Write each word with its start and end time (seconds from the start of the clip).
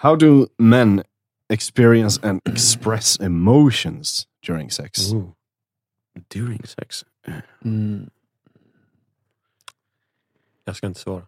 How 0.00 0.16
do 0.16 0.46
men 0.58 1.02
experience 1.48 2.20
and 2.22 2.40
express 2.48 3.20
emotions 3.20 4.26
during 4.46 4.70
sex? 4.70 5.12
Ooh. 5.12 5.32
During 6.28 6.66
sex? 6.66 7.04
Mm. 7.64 8.10
Jag 10.64 10.76
ska 10.76 10.86
inte 10.86 11.00
svara. 11.00 11.22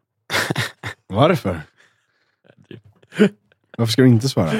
Varför? 1.07 1.61
Varför 3.79 3.93
ska 3.93 4.03
du 4.03 4.09
inte 4.09 4.29
svara? 4.29 4.51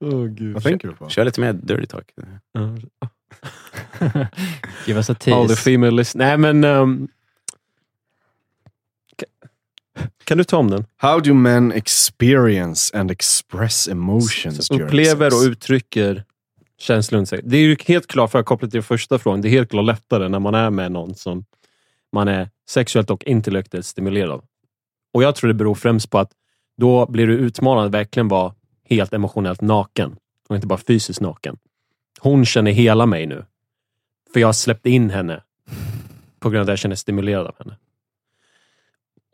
Oh, 0.00 0.26
Gud. 0.26 0.54
Vad 0.54 0.62
tänker 0.62 0.88
du 0.88 0.94
på? 0.94 1.08
Kör 1.08 1.24
lite 1.24 1.40
mer 1.40 1.52
dirty 1.52 1.86
talk. 1.86 2.12
Give 4.86 4.96
us 4.98 5.10
a 5.10 5.12
All 5.26 5.48
the 5.48 5.54
tease. 5.54 5.56
female 5.70 5.90
list. 5.96 6.14
Nej 6.14 6.36
men... 6.38 6.64
ka- 6.64 7.08
kan 10.24 10.38
du 10.38 10.44
ta 10.44 10.56
om 10.56 10.70
den? 10.70 10.86
How 10.96 11.20
do 11.20 11.34
men 11.34 11.72
experience 11.72 12.98
and 12.98 13.10
express 13.10 13.88
emotions 13.88 14.68
during 14.68 14.86
Upplever 14.86 15.26
och 15.26 15.50
uttrycker 15.50 16.24
känslor 16.78 17.18
under 17.18 17.26
sex. 17.26 17.42
Det 17.46 17.56
är 17.56 17.60
ju 17.60 17.76
helt 17.86 18.06
klart, 18.06 18.30
för 18.30 18.38
att 18.38 18.46
koppla 18.46 18.68
till 18.68 18.82
första 18.82 19.18
frågan, 19.18 19.40
det 19.40 19.48
är 19.48 19.50
helt 19.50 19.70
klart 19.70 19.84
lättare 19.84 20.28
när 20.28 20.38
man 20.38 20.54
är 20.54 20.70
med 20.70 20.92
någon 20.92 21.14
som 21.14 21.44
man 22.12 22.28
är 22.28 22.50
sexuellt 22.68 23.10
och 23.10 23.24
intellektuellt 23.24 23.86
stimulerad 23.86 24.30
av. 24.30 24.44
Och 25.14 25.22
jag 25.22 25.34
tror 25.34 25.48
det 25.48 25.54
beror 25.54 25.74
främst 25.74 26.10
på 26.10 26.18
att 26.18 26.32
då 26.76 27.06
blir 27.06 27.26
du 27.26 27.32
utmanad 27.34 27.86
att 27.86 27.92
verkligen 27.92 28.28
vara 28.28 28.54
helt 28.88 29.12
emotionellt 29.12 29.60
naken. 29.60 30.16
Och 30.48 30.54
inte 30.54 30.66
bara 30.66 30.78
fysiskt 30.78 31.20
naken. 31.20 31.56
Hon 32.20 32.46
känner 32.46 32.70
hela 32.70 33.06
mig 33.06 33.26
nu. 33.26 33.44
För 34.32 34.40
jag 34.40 34.48
har 34.48 34.52
släppt 34.52 34.86
in 34.86 35.10
henne. 35.10 35.42
På 36.40 36.50
grund 36.50 36.60
av 36.60 36.62
att 36.62 36.68
jag 36.68 36.78
känner 36.78 36.96
stimulerad 36.96 37.46
av 37.46 37.54
henne. 37.58 37.76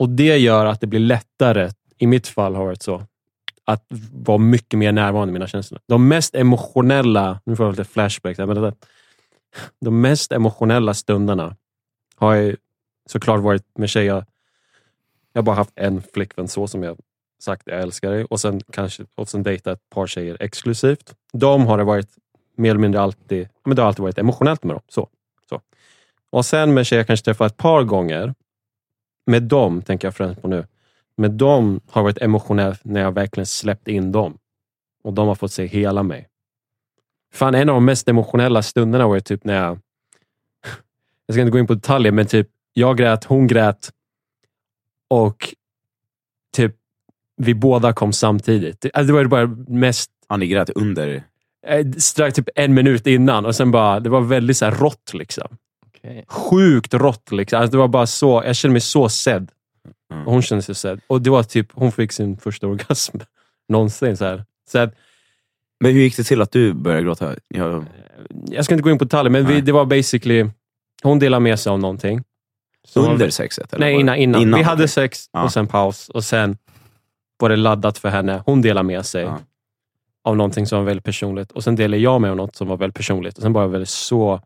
Och 0.01 0.09
det 0.09 0.39
gör 0.39 0.67
att 0.67 0.81
det 0.81 0.87
blir 0.87 1.01
lättare, 1.01 1.71
i 1.99 2.07
mitt 2.07 2.29
fall 2.29 2.55
har 2.55 2.63
det 2.63 2.67
varit 2.67 2.83
så, 2.83 3.07
att 3.65 3.85
vara 4.13 4.39
mycket 4.39 4.79
mer 4.79 4.93
närvarande 4.93 5.31
i 5.31 5.33
mina 5.33 5.47
känslor. 5.47 5.81
De 5.87 6.09
mest 6.09 6.35
emotionella, 6.35 7.41
nu 7.45 7.57
får 7.57 7.67
jag 7.67 7.73
lite 7.73 7.85
flashbacks, 7.85 8.39
här, 8.39 8.47
men 8.47 8.63
det, 8.63 8.75
de 9.81 10.01
mest 10.01 10.33
emotionella 10.33 10.95
stunderna 10.95 11.57
har 12.17 12.35
jag 12.35 12.57
såklart 13.07 13.41
varit 13.41 13.79
med 13.79 13.91
tjejer. 13.91 14.25
Jag 15.33 15.43
har 15.43 15.43
bara 15.43 15.57
haft 15.57 15.73
en 15.75 16.03
flickvän 16.03 16.49
så 16.49 16.67
som 16.67 16.83
jag 16.83 16.99
sagt 17.43 17.63
jag 17.67 17.81
älskar 17.81 18.11
dig 18.11 18.25
och 18.25 18.41
sen 18.41 18.61
kanske 18.73 19.05
och 19.15 19.29
sen 19.29 19.43
dejtat 19.43 19.79
ett 19.79 19.91
par 19.91 20.07
tjejer 20.07 20.37
exklusivt. 20.41 21.15
De 21.33 21.67
har 21.67 21.79
det 21.79 21.85
varit 21.85 22.11
mer 22.57 22.71
eller 22.71 22.81
mindre 22.81 23.01
alltid, 23.01 23.49
men 23.65 23.77
det 23.77 23.83
har 23.83 23.87
alltid 23.87 24.03
varit 24.03 24.19
emotionellt 24.19 24.65
med 24.65 24.75
dem. 24.75 24.83
Så, 24.89 25.09
så. 25.49 25.61
Och 26.31 26.47
sen 26.47 26.75
med 26.75 26.87
tjejer 26.87 27.01
jag 27.01 27.07
kanske 27.07 27.25
träffat 27.25 27.53
ett 27.53 27.59
par 27.59 27.83
gånger. 27.83 28.35
Med 29.31 29.43
dem 29.43 29.83
tänker 29.83 30.09
jag 30.09 30.15
främst 30.15 30.43
på 30.43 30.49
nu. 30.49 30.67
Med 31.17 31.31
dem 31.31 31.81
har 31.91 32.03
varit 32.03 32.19
emotionellt 32.19 32.85
när 32.85 33.01
jag 33.01 33.13
verkligen 33.15 33.47
släppt 33.47 33.89
in 33.89 34.13
dem. 34.13 34.39
Och 35.05 35.13
de 35.13 35.29
har 35.29 35.35
fått 35.35 35.53
se 35.53 35.67
hela 35.67 36.03
mig. 36.03 36.29
Fan, 37.33 37.55
en 37.55 37.69
av 37.69 37.75
de 37.75 37.85
mest 37.85 38.09
emotionella 38.09 38.63
stunderna 38.63 39.07
var 39.09 39.15
ju 39.15 39.21
typ 39.21 39.45
när 39.45 39.55
jag... 39.55 39.79
Jag 41.27 41.35
ska 41.35 41.41
inte 41.41 41.51
gå 41.51 41.59
in 41.59 41.67
på 41.67 41.75
detaljer, 41.75 42.13
men 42.13 42.27
typ 42.27 42.49
jag 42.73 42.97
grät, 42.97 43.25
hon 43.25 43.47
grät 43.47 43.91
och 45.09 45.55
typ 46.57 46.77
vi 47.37 47.55
båda 47.55 47.93
kom 47.93 48.13
samtidigt. 48.13 48.87
Alltså, 48.95 49.07
det 49.07 49.13
var 49.13 49.25
bara 49.25 49.47
mest 49.69 50.11
Ja, 50.29 50.37
ni 50.37 50.47
grät 50.47 50.71
under... 50.71 51.23
eh, 51.67 51.91
strax 51.91 52.35
typ 52.35 52.49
en 52.55 52.75
minut 52.75 53.07
innan 53.07 53.47
och 53.47 53.57
sen 53.57 53.71
bara, 53.71 54.01
det 54.01 54.11
var 54.11 54.21
väldigt 54.21 54.57
så 54.57 54.65
här 54.65 54.73
rått 54.73 55.15
liksom. 55.15 55.57
Okej. 56.05 56.25
Sjukt 56.29 56.95
rått 56.95 57.33
liksom. 57.33 57.61
Alltså, 57.61 57.73
det 57.73 57.79
var 57.79 57.89
bara 57.89 58.07
så, 58.07 58.43
jag 58.47 58.57
kände 58.57 58.73
mig 58.73 58.81
så 58.81 59.09
sedd. 59.09 59.51
Mm. 60.13 60.27
Och 60.27 60.33
hon 60.33 60.43
kände 60.43 60.63
sig 60.63 60.75
sedd. 60.75 61.01
Och 61.07 61.23
det 61.23 61.31
var 61.31 61.43
typ, 61.43 61.69
hon 61.73 61.93
fick 61.93 62.13
sin 62.13 62.37
första 62.37 62.67
orgasm 62.67 63.17
någonsin. 63.69 64.17
Så 64.17 64.25
här. 64.25 64.45
Så 64.71 64.79
att, 64.79 64.95
Men 65.81 65.93
hur 65.93 66.01
gick 66.01 66.17
det 66.17 66.25
till 66.25 66.43
att 66.43 66.53
du 66.53 66.73
började 66.73 67.03
gråta? 67.03 67.35
Jag, 67.49 67.85
jag 68.51 68.65
ska 68.65 68.75
inte 68.75 68.83
gå 68.83 68.91
in 68.91 68.99
på 68.99 69.05
detaljer, 69.05 69.31
men 69.31 69.47
vi, 69.47 69.61
det 69.61 69.73
var 69.73 69.85
basically, 69.85 70.51
hon 71.03 71.19
delade 71.19 71.41
med 71.41 71.61
sig 71.61 71.71
av 71.71 71.79
någonting. 71.79 72.25
Så 72.85 73.11
under 73.11 73.31
sexet? 73.31 73.73
Eller 73.73 73.87
Nej, 73.87 73.95
innan, 74.01 74.17
det- 74.17 74.23
innan. 74.43 74.59
Vi 74.59 74.63
hade 74.65 74.89
sex 74.89 75.27
Ja. 75.33 75.43
och 75.45 75.53
sen 75.53 75.67
paus 75.67 76.09
och 76.09 76.25
sen 76.25 76.57
var 77.39 77.49
det 77.49 77.57
laddat 77.57 77.99
för 77.99 78.09
henne. 78.09 78.43
Hon 78.47 78.63
delade 78.63 78.87
med 78.87 79.07
sig 79.07 79.23
Ja. 79.23 79.39
av 80.25 80.37
någonting 80.37 80.67
som 80.67 80.79
var 80.79 80.85
väldigt 80.85 81.05
personligt 81.05 81.53
och 81.53 81.65
sen 81.65 81.77
delade 81.77 82.03
jag 82.03 82.21
med 82.21 82.31
av 82.31 82.37
något 82.37 82.57
som 82.57 82.69
var 82.69 82.77
väldigt 82.77 82.97
personligt. 82.97 83.37
Och 83.37 83.43
sen 83.43 83.53
var 83.53 83.63
det 83.63 83.69
väldigt 83.69 83.89
så 83.89 84.41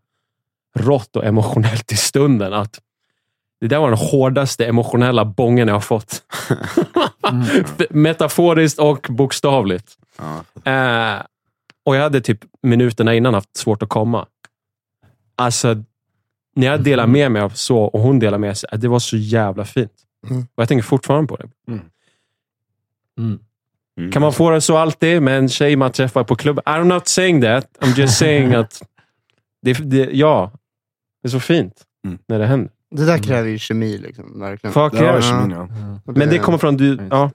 rått 0.74 1.16
och 1.16 1.24
emotionellt 1.24 1.92
i 1.92 1.96
stunden 1.96 2.52
att 2.52 2.80
det 3.60 3.68
där 3.68 3.78
var 3.78 3.88
den 3.88 3.98
hårdaste 3.98 4.66
emotionella 4.66 5.24
bången 5.24 5.68
jag 5.68 5.74
har 5.74 5.80
fått. 5.80 6.22
Metaforiskt 7.90 8.78
och 8.78 9.06
bokstavligt. 9.10 9.98
Ja. 10.18 10.72
Eh, 10.72 11.22
och 11.84 11.96
jag 11.96 12.02
hade 12.02 12.20
typ 12.20 12.38
minuterna 12.62 13.14
innan 13.14 13.34
haft 13.34 13.56
svårt 13.56 13.82
att 13.82 13.88
komma. 13.88 14.26
Alltså, 15.36 15.82
när 16.56 16.66
jag 16.66 16.82
delar 16.82 17.06
med 17.06 17.32
mig 17.32 17.42
av 17.42 17.50
så 17.50 17.78
och 17.78 18.00
hon 18.00 18.18
delar 18.18 18.38
med 18.38 18.58
sig, 18.58 18.68
det 18.72 18.88
var 18.88 18.98
så 18.98 19.16
jävla 19.16 19.64
fint. 19.64 19.92
Mm. 20.30 20.42
Och 20.42 20.62
jag 20.62 20.68
tänker 20.68 20.82
fortfarande 20.82 21.28
på 21.28 21.36
det. 21.36 21.48
Mm. 21.68 21.82
Mm. 23.18 24.12
Kan 24.12 24.22
man 24.22 24.32
få 24.32 24.50
det 24.50 24.60
så 24.60 24.76
alltid 24.76 25.22
med 25.22 25.38
en 25.38 25.48
tjej 25.48 25.76
man 25.76 25.92
träffar 25.92 26.24
på 26.24 26.36
klubben? 26.36 26.64
I'm 26.64 26.84
not 26.84 27.08
saying 27.08 27.42
that. 27.42 27.68
I'm 27.80 27.98
just 27.98 28.18
saying 28.18 28.54
att 28.54 28.82
det, 29.62 29.72
det, 29.72 30.08
ja, 30.12 30.52
det 31.24 31.28
är 31.28 31.30
så 31.30 31.40
fint 31.40 31.84
Mm. 32.04 32.18
när 32.26 32.38
det 32.38 32.46
händer. 32.46 32.70
Det 32.90 33.06
där 33.06 33.18
kräver 33.18 33.48
ju 33.48 33.58
kemi, 33.58 33.98
liksom, 33.98 34.40
verkligen. 34.40 34.74
Fuck 34.74 34.92
Det 34.92 34.98
var 35.00 35.04
yeah. 35.04 35.22
kemin, 35.22 35.50
ja. 35.50 36.00
Och 36.04 36.16
Men 36.16 36.28
det 36.28 36.38
kommer 36.38 36.58
från 36.58 36.76
du... 36.76 37.08
Ja. 37.10 37.30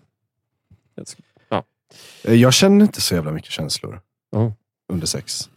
Eh, 2.23 2.33
Jag 2.33 2.53
känner 2.53 2.85
inte 2.85 3.01
så 3.01 3.15
jävla 3.15 3.31
mycket 3.31 3.51
känslor 3.51 4.01
Oh. 4.31 4.51
under 4.93 5.07
sex. 5.07 5.49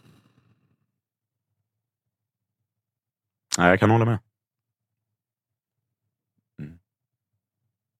Nej, 3.57 3.69
jag 3.69 3.79
kan 3.79 3.89
hålla 3.89 4.05
med. 4.05 4.19
Mm. 6.59 6.79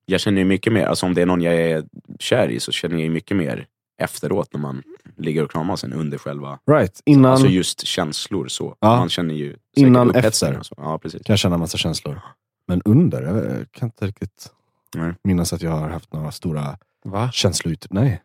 Jag 0.05 0.21
känner 0.21 0.37
ju 0.39 0.45
mycket 0.45 0.73
mer, 0.73 0.85
alltså 0.85 1.05
om 1.05 1.13
det 1.13 1.21
är 1.21 1.25
någon 1.25 1.41
jag 1.41 1.55
är 1.55 1.83
kär 2.19 2.47
i 2.49 2.59
så 2.59 2.71
känner 2.71 2.95
jag 2.95 3.03
ju 3.03 3.09
mycket 3.09 3.37
mer 3.37 3.67
efteråt 4.03 4.53
när 4.53 4.59
man 4.59 4.83
ligger 5.17 5.43
och 5.43 5.51
kramas 5.51 5.83
än 5.83 5.93
under 5.93 6.17
själva... 6.17 6.59
Right. 6.71 7.01
Innan 7.05 7.31
Alltså 7.31 7.47
just 7.47 7.85
känslor 7.87 8.47
så. 8.47 8.75
Ja. 8.79 8.95
Man 8.97 9.09
känner 9.09 9.33
ju 9.33 9.55
Innan, 9.75 10.15
efter. 10.15 10.59
Så. 10.61 10.75
Ja, 10.77 10.97
precis. 10.99 11.23
kan 11.23 11.33
jag 11.33 11.39
känna 11.39 11.57
massa 11.57 11.77
känslor. 11.77 12.21
Men 12.67 12.81
under, 12.85 13.21
jag 13.21 13.71
kan 13.71 13.87
inte 13.87 14.07
riktigt 14.07 14.51
Nej. 14.95 15.13
minnas 15.23 15.53
att 15.53 15.61
jag 15.61 15.71
har 15.71 15.89
haft 15.89 16.13
några 16.13 16.31
stora 16.31 16.77
Va? 17.05 17.31
känslouttryck. 17.31 17.91
Nej. 17.91 18.21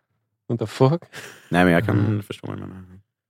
What 0.49 0.61
the 0.61 0.67
fuck? 0.67 1.03
Nej, 1.49 1.65
men 1.65 1.73
jag 1.73 1.87
kan 1.87 1.99
Mm. 1.99 2.23
förstå 2.23 2.47
vad 2.47 2.57
du 2.57 2.61
menar. 2.61 2.85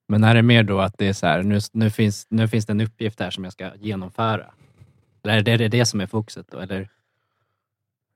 Men 0.08 0.24
är 0.24 0.34
det 0.34 0.42
mer 0.42 0.62
då 0.62 0.80
att 0.80 0.94
det 0.98 1.06
är 1.08 1.12
så 1.12 1.26
här, 1.26 1.42
nu, 1.42 1.60
nu, 1.72 1.90
finns, 1.90 2.26
nu 2.30 2.48
finns 2.48 2.66
det 2.66 2.70
en 2.72 2.80
uppgift 2.80 3.20
här 3.20 3.30
som 3.30 3.44
jag 3.44 3.52
ska 3.52 3.70
genomföra? 3.76 4.46
Eller 5.24 5.34
är 5.38 5.42
det 5.42 5.56
det, 5.56 5.68
det 5.68 5.84
som 5.86 6.00
är 6.00 6.06
fokuset 6.06 6.46
då? 6.50 6.58
Eller? 6.58 6.88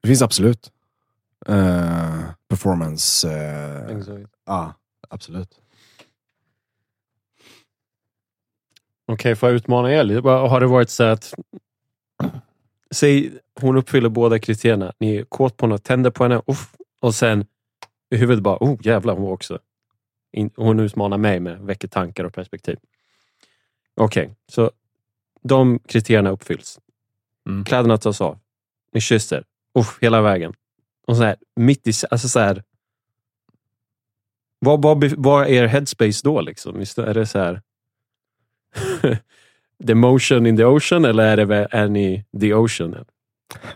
Det 0.03 0.09
finns 0.09 0.23
absolut. 0.23 0.73
Eh, 1.47 2.21
performance. 2.49 3.29
Okej, 3.91 4.27
Ja, 4.47 4.75
absolut. 5.09 5.61
får 9.37 9.49
jag 9.49 9.53
utmana 9.53 9.93
er 9.93 10.05
lite? 10.05 10.29
Har 10.29 10.61
det 10.61 10.67
varit 10.67 10.91
så 10.91 11.05
att... 11.05 11.35
Säg, 12.91 13.33
hon 13.61 13.77
uppfyller 13.77 14.09
båda 14.09 14.39
kriterierna. 14.39 14.93
Ni 14.99 15.17
är 15.17 15.25
kåt 15.25 15.57
på 15.57 15.67
henne, 15.67 15.79
tänder 15.79 16.11
på 16.11 16.23
henne 16.23 16.43
uff, 16.47 16.75
och 17.01 17.15
sen 17.15 17.47
i 18.11 18.17
huvudet 18.17 18.43
bara, 18.43 18.57
oh 18.61 18.79
jävlar 18.83 19.15
hon 19.15 19.33
också. 19.33 19.59
In, 20.33 20.51
hon 20.57 20.81
utmanar 20.81 21.19
mig 21.19 21.41
med 21.41 21.61
väcker 21.61 21.89
tankar 21.89 22.25
och 22.25 22.35
perspektiv. 22.35 22.79
Okej, 23.95 24.35
så 24.49 24.71
de 25.43 25.79
kriterierna 25.79 26.31
uppfylls. 26.31 26.81
Mm. 27.49 27.65
Kläderna 27.65 27.99
tas 27.99 28.21
av. 28.21 28.39
Ni 28.93 29.01
kysser. 29.01 29.45
Uff, 29.79 29.99
hela 30.01 30.23
vägen. 30.23 30.55
Och 31.07 31.17
så 31.17 31.23
här, 31.23 31.37
mitt 31.57 31.87
i... 31.87 31.93
Alltså 32.11 32.29
så 32.29 32.41
här, 32.41 32.63
vad, 34.59 34.83
vad, 34.83 35.05
vad 35.05 35.47
är 35.47 35.67
headspace 35.67 36.21
då? 36.25 36.41
Liksom? 36.41 36.81
Är 36.81 37.15
det 37.15 37.27
så 37.27 37.39
här... 37.39 37.63
the 39.87 39.95
motion 39.95 40.47
in 40.47 40.57
the 40.57 40.65
ocean 40.65 41.05
eller 41.05 41.39
är, 41.39 41.47
det, 41.47 41.89
ni 41.89 42.25
the 42.41 42.55
ocean? 42.55 43.05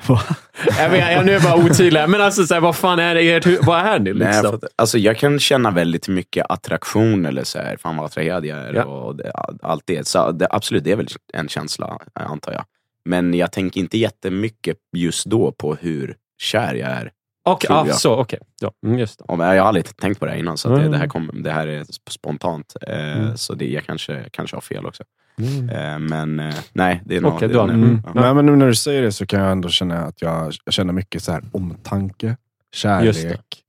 Va? 0.07 0.21
jag, 0.79 0.91
vet, 0.91 1.13
jag, 1.13 1.27
nu 1.27 1.31
är 1.31 1.35
jag 1.35 1.43
bara 1.43 1.65
otydlig. 1.65 2.09
Men 2.09 2.21
alltså, 2.21 2.47
så 2.47 2.55
här, 2.55 2.61
vad 2.61 2.77
fan 2.77 2.99
är 2.99 3.15
det? 3.15 3.59
Vad 3.63 3.81
är 3.81 3.99
ni? 3.99 4.13
Nej, 4.13 4.27
Liksom? 4.27 4.43
för 4.43 4.55
att, 4.55 4.65
alltså, 4.77 4.99
jag 4.99 5.17
kan 5.17 5.39
känna 5.39 5.71
väldigt 5.71 6.09
mycket 6.09 6.47
attraktion 6.49 7.27
eller 7.27 7.45
så 7.45 7.59
här, 7.59 7.77
fan 7.77 7.97
vad 7.97 8.07
attraherad 8.07 8.47
jag 8.47 8.59
är 8.59 8.75
Ja. 8.75 8.85
och 8.85 9.17
det, 9.17 9.33
allt 9.63 9.83
det. 9.87 10.09
Så 10.09 10.33
det. 10.33 10.47
Absolut, 10.51 10.85
det 10.85 10.93
är 10.93 10.97
väl 10.97 11.09
en 11.33 11.49
känsla 11.49 11.99
antar 12.13 12.53
jag. 12.53 12.65
Men 13.05 13.35
jag 13.35 13.53
tänker 13.53 13.81
inte 13.81 13.99
jättemycket 13.99 14.77
just 14.93 15.27
då 15.27 15.53
på 15.53 15.75
hur 15.75 16.17
kär 16.39 16.75
jag 16.75 16.91
är. 16.91 17.13
Okej, 17.47 17.67
tror 17.69 17.77
ah, 17.79 17.87
jag. 17.87 17.97
så, 17.97 18.15
okej. 18.15 18.39
Ja, 18.61 18.73
mm, 18.87 18.99
just 18.99 19.19
det. 19.19 19.25
Om- 19.29 19.41
Jag 19.41 19.47
har 19.63 19.69
aldrig 19.69 19.97
tänkt 19.97 20.19
på 20.21 20.25
det 20.27 20.31
här 20.33 20.39
innan, 20.39 20.59
så 20.59 20.69
att 20.69 20.75
det, 20.75 20.81
Mm. 20.81 20.93
det, 20.93 20.99
här 20.99 21.07
kom, 21.07 21.31
det 21.43 21.51
här 21.53 21.67
är 21.67 21.85
spontant. 22.11 22.77
Eh, 22.87 23.19
Mm. 23.19 23.37
Så 23.37 23.55
det, 23.55 23.69
jag 23.71 23.85
kanske, 23.85 24.29
kanske 24.33 24.57
har 24.57 24.61
fel 24.61 24.87
också. 24.87 25.05
Mm. 25.39 25.69
Eh, 25.71 25.99
men 25.99 26.41
eh, 26.41 26.55
nej, 26.73 27.03
det 27.05 27.17
är 27.17 27.21
nog... 27.21 27.43
Nej, 27.43 27.51
mm. 27.51 28.03
ja. 28.15 28.35
Men, 28.35 28.47
nu 28.47 28.57
när 28.57 28.67
du 28.67 28.75
säger 28.75 29.03
det 29.03 29.13
så 29.13 29.27
kan 29.27 29.41
jag 29.41 29.53
ändå 29.53 29.69
känna 29.69 29.99
att 30.05 30.23
jag, 30.23 30.55
jag 30.65 30.75
känner 30.75 30.93
mycket 30.93 31.23
så 31.23 31.33
här 31.33 31.43
omtanke, 31.53 32.37
kärlek, 32.75 33.63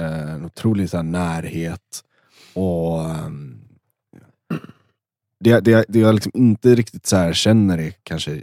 en 0.00 0.44
otrolig 0.44 0.90
så 0.90 0.96
här, 0.96 1.04
närhet. 1.04 2.02
Och 2.54 3.00
ehm, 3.04 3.60
det, 5.40 5.60
det, 5.60 5.84
det 5.88 5.98
jag 5.98 6.14
liksom 6.14 6.32
inte 6.34 6.74
riktigt 6.74 7.06
så 7.06 7.16
här 7.16 7.32
känner 7.32 7.78
är 7.78 7.92
kanske 8.02 8.40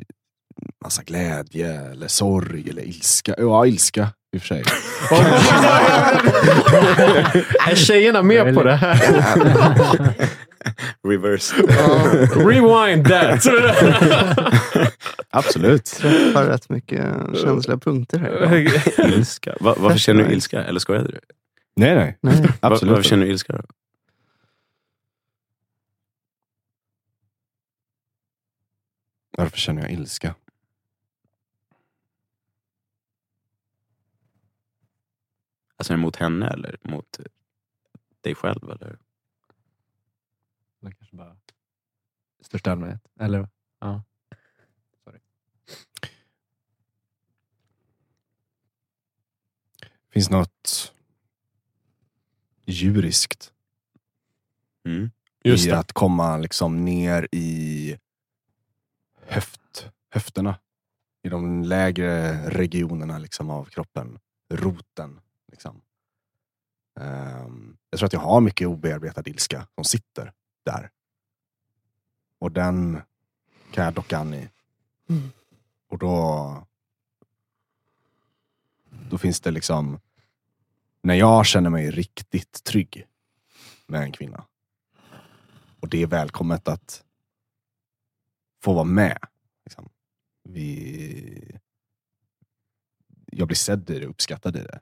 massa 0.84 1.04
glädje 1.04 1.82
eller 1.92 2.08
sorg 2.08 2.70
eller 2.70 2.82
ilska. 2.82 3.36
Ja, 3.38 3.66
ilska 3.66 4.10
i 4.32 4.38
och 4.38 4.42
för 4.42 4.48
sig. 4.48 4.60
Är 7.72 7.76
tjejerna 7.76 8.22
med 8.22 8.56
på 8.56 8.64
det 8.64 8.76
här? 8.76 8.98
Reverse. 11.08 11.56
Rewind 12.46 13.08
that! 13.08 13.46
Absolut. 15.30 15.86
Träffar 15.86 16.46
rätt 16.46 16.70
mycket 16.70 17.06
känsliga 17.42 17.78
punkter 17.78 18.20
här. 18.20 19.14
Ilska. 19.14 19.56
Va, 19.60 19.76
varför 19.78 19.98
känner 19.98 20.24
du 20.24 20.32
ilska? 20.34 20.64
Eller 20.64 20.80
skojade 20.80 21.08
du? 21.08 21.20
nej, 21.76 21.96
nej. 21.96 22.18
Nej. 22.22 22.44
Absolut. 22.60 22.92
varför 22.92 23.04
känner 23.10 23.26
du 23.26 23.32
ilska 23.32 23.54
då? 23.54 23.62
Varför 29.38 29.58
känner 29.58 29.82
jag 29.82 29.92
ilska? 29.92 30.36
Alltså 35.82 35.98
mot 35.98 36.16
henne 36.16 36.48
eller 36.48 36.78
mot 36.82 37.20
dig 38.22 38.36
själv? 38.36 38.72
Eller? 38.72 38.98
Eller 40.82 40.92
kanske 40.92 41.16
bara 41.16 41.38
största 42.42 42.72
allmänhet. 42.72 43.08
Eller? 43.20 43.50
Ja. 43.80 44.04
Finns 50.10 50.30
något 50.30 50.94
djuriskt 52.66 53.54
Mm. 54.84 55.12
Just 55.44 55.66
i 55.66 55.70
det. 55.70 55.80
att 55.80 55.92
komma 55.92 56.38
liksom 56.38 56.86
ner 56.86 57.28
i 57.32 57.98
höft, 59.28 59.90
höfterna. 60.10 60.60
I 61.24 61.30
de 61.30 61.64
lägre 61.64 62.38
regionerna 62.50 63.18
liksom 63.18 63.50
av 63.50 63.66
kroppen. 63.66 64.20
Roten. 64.50 65.20
Liksom. 65.52 65.82
Ehm, 67.00 67.78
jag 67.90 68.00
tror 68.00 68.08
att 68.08 68.14
jag 68.14 68.20
har 68.20 68.42
mycket 68.42 68.68
obearbetad 68.68 69.24
ilska 69.26 69.68
som 69.76 69.84
sitter 69.84 70.34
där. 70.64 70.92
Och 72.40 72.52
den 72.52 73.02
kan 73.72 73.86
jag 73.86 73.94
docka 73.94 74.18
an 74.18 74.34
i. 74.34 74.50
Mm. 75.10 75.32
Och 75.88 75.98
då, 75.98 76.68
då 79.10 79.18
finns 79.18 79.40
det 79.40 79.52
liksom, 79.52 80.00
när 81.02 81.16
jag 81.16 81.46
känner 81.46 81.70
mig 81.70 81.92
riktigt 81.92 82.64
trygg 82.64 83.08
med 83.88 84.02
en 84.02 84.12
kvinna. 84.12 84.46
Och 85.80 85.90
det 85.90 86.02
är 86.02 86.08
välkommet 86.08 86.68
att 86.68 87.04
få 88.64 88.74
vara 88.74 88.84
med. 88.84 89.18
Liksom. 89.66 89.90
Vi, 90.44 91.60
jag 93.26 93.48
blir 93.48 93.56
sedd 93.56 93.90
i 93.90 94.00
det, 94.00 94.06
uppskattad 94.06 94.56
i 94.56 94.60
det. 94.60 94.80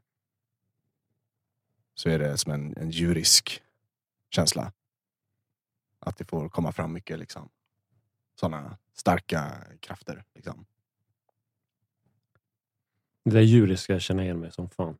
Så 2.00 2.10
är 2.10 2.20
det 2.20 2.38
som 2.38 2.52
en, 2.52 2.74
en 2.78 2.90
djurisk 2.90 3.62
känsla. 4.30 4.72
Att 6.00 6.18
det 6.18 6.26
får 6.26 6.50
komma 6.50 6.72
fram 6.72 6.94
mycket 6.94 7.20
liksom, 7.20 7.50
sådana 8.40 8.78
starka 8.94 9.52
krafter. 9.80 10.24
Liksom. 10.36 10.66
Det 13.26 13.32
där 13.32 13.42
djuriska 13.42 14.00
känner 14.00 14.24
jag 14.24 14.26
igen 14.26 14.40
mig 14.40 14.52
som 14.52 14.70
fan. 14.70 14.98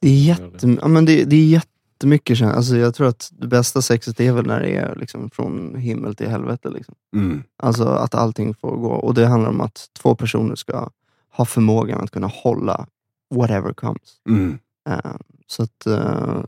Det 0.00 0.08
är, 0.08 0.24
jätte, 0.24 0.78
ja, 0.80 0.88
men 0.88 1.04
det, 1.04 1.24
det 1.24 1.36
är 1.36 1.46
jättemycket 1.46 2.38
känsla. 2.38 2.56
Alltså, 2.56 2.76
jag 2.76 2.94
tror 2.94 3.08
att 3.08 3.30
det 3.32 3.46
bästa 3.46 3.82
sexet 3.82 4.20
är 4.20 4.32
väl 4.32 4.46
när 4.46 4.60
det 4.60 4.76
är 4.76 4.96
liksom, 4.96 5.30
från 5.30 5.76
himmel 5.76 6.14
till 6.14 6.28
helvete. 6.28 6.70
Liksom. 6.70 6.94
Mm. 7.16 7.42
Alltså 7.56 7.84
att 7.84 8.14
allting 8.14 8.54
får 8.54 8.76
gå. 8.76 8.92
Och 8.92 9.14
det 9.14 9.26
handlar 9.26 9.50
om 9.50 9.60
att 9.60 9.90
två 9.92 10.14
personer 10.14 10.54
ska 10.54 10.90
ha 11.28 11.44
förmågan 11.44 12.00
att 12.00 12.10
kunna 12.10 12.26
hålla 12.26 12.86
whatever 13.30 13.72
comes. 13.72 14.20
Mm. 14.28 14.58
Eh, 14.88 15.16
så 15.46 15.62
att 15.62 15.86
eh, 15.86 16.42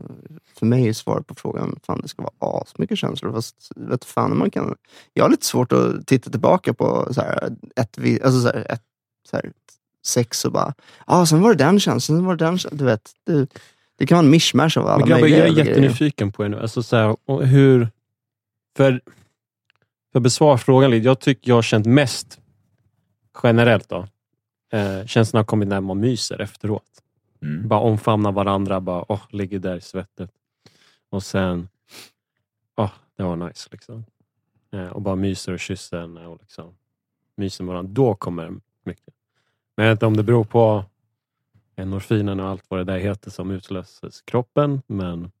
för 0.59 0.65
mig 0.65 0.87
är 0.87 0.93
svaret 0.93 1.27
på 1.27 1.35
frågan, 1.35 1.79
fan 1.83 2.01
det 2.01 2.07
ska 2.07 2.21
vara 2.21 2.61
asmycket 2.61 2.97
känslor. 2.97 3.31
Fast 3.33 3.71
vet 3.75 4.05
fan, 4.05 4.37
man 4.37 4.51
kan, 4.51 4.75
jag 5.13 5.23
har 5.23 5.29
lite 5.29 5.45
svårt 5.45 5.71
att 5.71 6.07
titta 6.07 6.29
tillbaka 6.29 6.73
på 6.73 7.07
så 7.11 7.21
här, 7.21 7.55
ett, 7.75 7.97
alltså 8.23 8.41
så 8.41 8.47
här, 8.47 8.71
ett 8.71 8.83
så 9.29 9.35
här, 9.35 9.51
sex 10.05 10.45
och 10.45 10.51
bara, 10.51 10.73
ja 11.07 11.21
ah, 11.21 11.25
sen 11.25 11.41
var 11.41 11.49
det 11.49 11.63
den 11.63 11.79
känslan, 11.79 12.17
sen 12.17 12.25
var 12.25 12.35
det 12.35 12.45
den 12.45 12.57
känslan. 12.57 12.77
Du 12.77 12.85
vet, 12.85 13.11
det, 13.23 13.47
det 13.97 14.05
kan 14.05 14.15
vara 14.15 14.25
en 14.25 14.31
mischmasch 14.31 14.77
av 14.77 14.87
alla 14.87 14.97
Men 14.97 15.07
grabbar, 15.07 15.21
möjliga 15.21 15.47
jag 15.47 15.57
är 15.57 15.65
jättenyfiken 15.65 16.31
på 16.31 16.45
er 16.45 16.49
nu. 16.49 16.59
Alltså, 16.59 16.83
så 16.83 16.95
här, 16.95 17.43
hur... 17.45 17.89
För, 18.77 19.01
för 20.11 20.19
att 20.19 20.23
besvara 20.23 20.57
frågan 20.57 20.91
lite. 20.91 21.05
Jag 21.05 21.19
tycker 21.19 21.51
jag 21.51 21.55
har 21.55 21.61
känt 21.61 21.85
mest 21.85 22.39
generellt 23.43 23.89
då. 23.89 24.07
Eh, 24.69 25.05
känslan 25.05 25.39
har 25.39 25.45
kommit 25.45 25.67
när 25.67 25.81
man 25.81 25.99
myser 25.99 26.41
efteråt. 26.41 27.03
Mm. 27.41 27.67
Bara 27.67 27.79
omfamnar 27.79 28.31
varandra, 28.31 28.81
bara 28.81 29.11
åh, 29.11 29.21
ligger 29.29 29.59
där 29.59 29.75
i 29.75 29.81
svettet. 29.81 30.31
Och 31.09 31.23
sen, 31.23 31.67
åh, 32.75 32.91
det 33.17 33.23
var 33.23 33.35
nice. 33.35 33.69
Liksom. 33.71 34.05
Eh, 34.71 34.87
och 34.87 35.01
bara 35.01 35.15
myser 35.15 35.53
och 35.53 35.59
kysser 35.59 35.99
henne 35.99 36.27
och 36.27 36.37
liksom, 36.41 36.73
myser 37.35 37.63
med 37.63 37.73
varandra. 37.73 37.91
Då 37.93 38.15
kommer 38.15 38.45
det 38.45 38.59
mycket. 38.83 39.13
Men 39.75 39.85
jag 39.85 39.91
vet 39.91 39.95
inte 39.97 40.05
om 40.05 40.17
det 40.17 40.23
beror 40.23 40.43
på 40.43 40.85
endorfinen 41.75 42.39
och 42.39 42.47
allt 42.47 42.63
vad 42.67 42.79
det 42.79 42.83
där 42.83 42.97
heter 42.99 43.31
som 43.31 43.51
utlöses 43.51 44.21
kroppen. 44.21 44.81
Men 44.87 45.31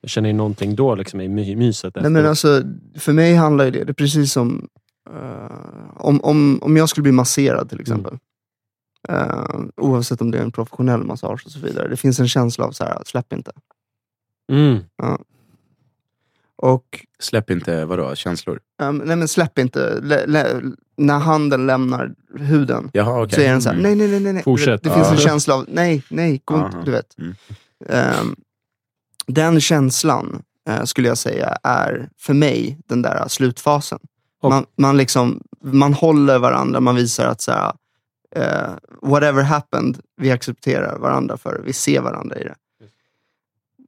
jag 0.00 0.10
känner 0.10 0.28
ju 0.28 0.32
någonting 0.32 0.74
då 0.76 0.94
liksom, 0.94 1.20
i 1.20 1.28
my- 1.28 1.56
myset. 1.56 1.94
Nej, 1.94 2.10
men 2.10 2.26
alltså, 2.26 2.62
för 2.94 3.12
mig 3.12 3.34
handlar 3.34 3.64
ju 3.64 3.70
det, 3.70 3.84
det 3.84 3.92
är 3.92 3.94
precis 3.94 4.32
som 4.32 4.68
om, 5.94 6.20
om, 6.22 6.58
om 6.62 6.76
jag 6.76 6.88
skulle 6.88 7.02
bli 7.02 7.12
masserad 7.12 7.68
till 7.68 7.80
exempel. 7.80 8.18
Eh, 9.08 9.44
oavsett 9.76 10.20
om 10.20 10.30
det 10.30 10.38
är 10.38 10.42
en 10.42 10.52
professionell 10.52 11.04
massage 11.04 11.42
och 11.46 11.52
så 11.52 11.58
vidare. 11.60 11.88
Det 11.88 11.96
finns 11.96 12.20
en 12.20 12.28
känsla 12.28 12.64
av 12.64 12.72
så 12.72 12.84
här, 12.84 13.02
släpp 13.06 13.32
inte. 13.32 13.52
mm. 14.52 14.78
Och 16.56 17.04
Släpp 17.18 17.50
inte, 17.50 17.84
vadå, 17.84 18.14
känslor? 18.14 18.60
ehm, 18.82 18.98
nej 18.98 19.16
men 19.16 19.28
släpp 19.28 19.58
inte. 19.58 20.00
Lä, 20.02 20.26
lä, 20.26 20.60
när 20.96 21.18
handen 21.18 21.66
lämnar 21.66 22.14
huden 22.34 22.90
Jaha, 22.92 23.22
okej. 23.22 23.34
så 23.34 23.40
är 23.40 23.52
den 23.52 23.62
så 23.62 23.68
här, 23.68 23.76
Mm. 23.78 23.82
nej, 23.82 23.96
nej, 23.96 24.08
nej, 24.10 24.20
nej, 24.20 24.32
nej. 24.32 24.42
Fortsätt. 24.42 24.82
Det, 24.82 24.88
det 24.88 24.94
finns 24.94 25.10
en 25.10 25.16
känsla 25.16 25.54
av, 25.54 25.64
nej, 25.68 26.02
nej, 26.10 26.42
gå 26.44 26.56
inte, 26.66 26.82
du 26.84 26.90
vet. 26.90 27.18
Mm. 27.18 27.34
Ehm, 27.86 28.36
den 29.26 29.60
känslan 29.60 30.42
eh, 30.68 30.84
skulle 30.84 31.08
jag 31.08 31.18
säga 31.18 31.56
är 31.62 32.08
för 32.18 32.34
mig 32.34 32.78
den 32.86 33.02
där 33.02 33.28
slutfasen. 33.28 33.98
Och- 34.40 34.50
Man, 34.50 34.66
man, 34.76 34.96
liksom, 34.96 35.42
man 35.60 35.92
håller 35.94 36.38
varandra, 36.38 36.80
man 36.80 36.96
visar 36.96 37.26
att 37.26 37.40
så 37.40 37.52
här, 37.52 37.72
eh, 38.36 38.74
whatever 39.02 39.42
happened, 39.42 39.98
vi 40.16 40.30
accepterar 40.30 40.98
varandra 40.98 41.36
för 41.36 41.54
det. 41.58 41.62
Vi 41.64 41.72
ser 41.72 42.00
varandra 42.00 42.36
i 42.36 42.44
det. 42.44 42.54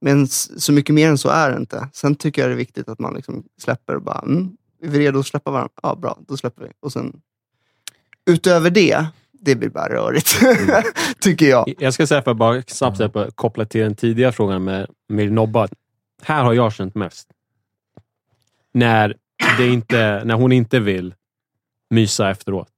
Men 0.01 0.29
så 0.29 0.73
mycket 0.73 0.95
mer 0.95 1.09
än 1.09 1.19
så 1.19 1.29
är 1.29 1.51
det 1.51 1.57
inte. 1.57 1.89
Sen 1.93 2.15
tycker 2.15 2.43
jag 2.43 2.51
det 2.51 2.55
är 2.55 2.57
viktigt 2.57 2.89
att 2.89 2.99
man 2.99 3.15
liksom 3.15 3.45
släpper 3.59 3.95
och 3.97 4.03
bara, 4.03 4.19
mm, 4.19 4.57
är 4.83 4.89
vi 4.89 4.99
redo 4.99 5.19
att 5.21 5.27
släppa 5.27 5.51
varandra? 5.51 5.73
Ja, 5.83 5.95
bra, 5.95 6.19
då 6.29 6.37
släpper 6.37 6.63
vi. 6.65 6.71
Och 6.81 6.93
sen, 6.93 7.21
utöver 8.27 8.71
det, 8.71 9.07
det 9.33 9.55
blir 9.57 9.69
bara 9.69 9.89
rörigt. 9.95 10.41
tycker 11.21 11.47
jag. 11.47 11.75
Jag 11.79 11.95
ska 11.95 12.07
säga 12.07 12.23
för 12.23 12.31
att 12.31 12.37
bara 12.37 12.63
snabbt 12.67 13.13
på- 13.13 13.31
koppla 13.35 13.65
till 13.65 13.81
den 13.81 13.95
tidiga 13.97 14.33
frågan 14.33 14.65
med, 14.65 14.91
med 15.09 15.33
Nobba. 15.33 15.65
att 15.65 15.73
Här 16.23 16.45
har 16.45 16.53
jag 16.53 16.73
känt 16.73 16.95
mest. 16.95 17.29
När, 18.73 19.17
det 19.59 19.67
inte, 19.69 20.23
när 20.25 20.35
hon 20.35 20.53
inte 20.53 20.81
vill 20.81 21.15
mysa 21.91 22.31
efteråt. 22.31 22.69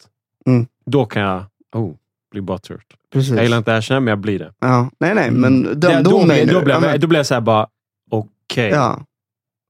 Mm. 0.47 0.67
Då 0.87 1.05
kan 1.05 1.23
jag 1.23 1.45
oh, 1.75 1.93
bli 2.31 2.41
butthurt. 2.41 2.87
Precis. 3.13 3.35
Jag 3.35 3.43
gillar 3.43 3.59
inte 3.59 3.71
det 3.71 3.75
här 3.75 3.81
känna, 3.81 4.01
men 4.01 4.09
jag 4.11 4.19
blir 4.19 4.39
det. 4.39 4.53
Ja, 4.61 4.91
nej, 5.01 5.15
nej, 5.15 5.31
men 5.31 5.63
dömde 5.63 5.89
Det- 5.89 6.03
då, 6.03 6.11
hon 6.19 6.29
mig 6.29 6.47
då, 6.47 6.61
blir 6.61 6.75
Ja, 6.75 6.87
jag, 6.91 7.01
då 7.01 7.07
blir 7.07 7.19
jag 7.19 7.27
såhär 7.27 7.41
bara, 7.41 7.67
okej. 8.11 8.69
Ja. 8.71 8.97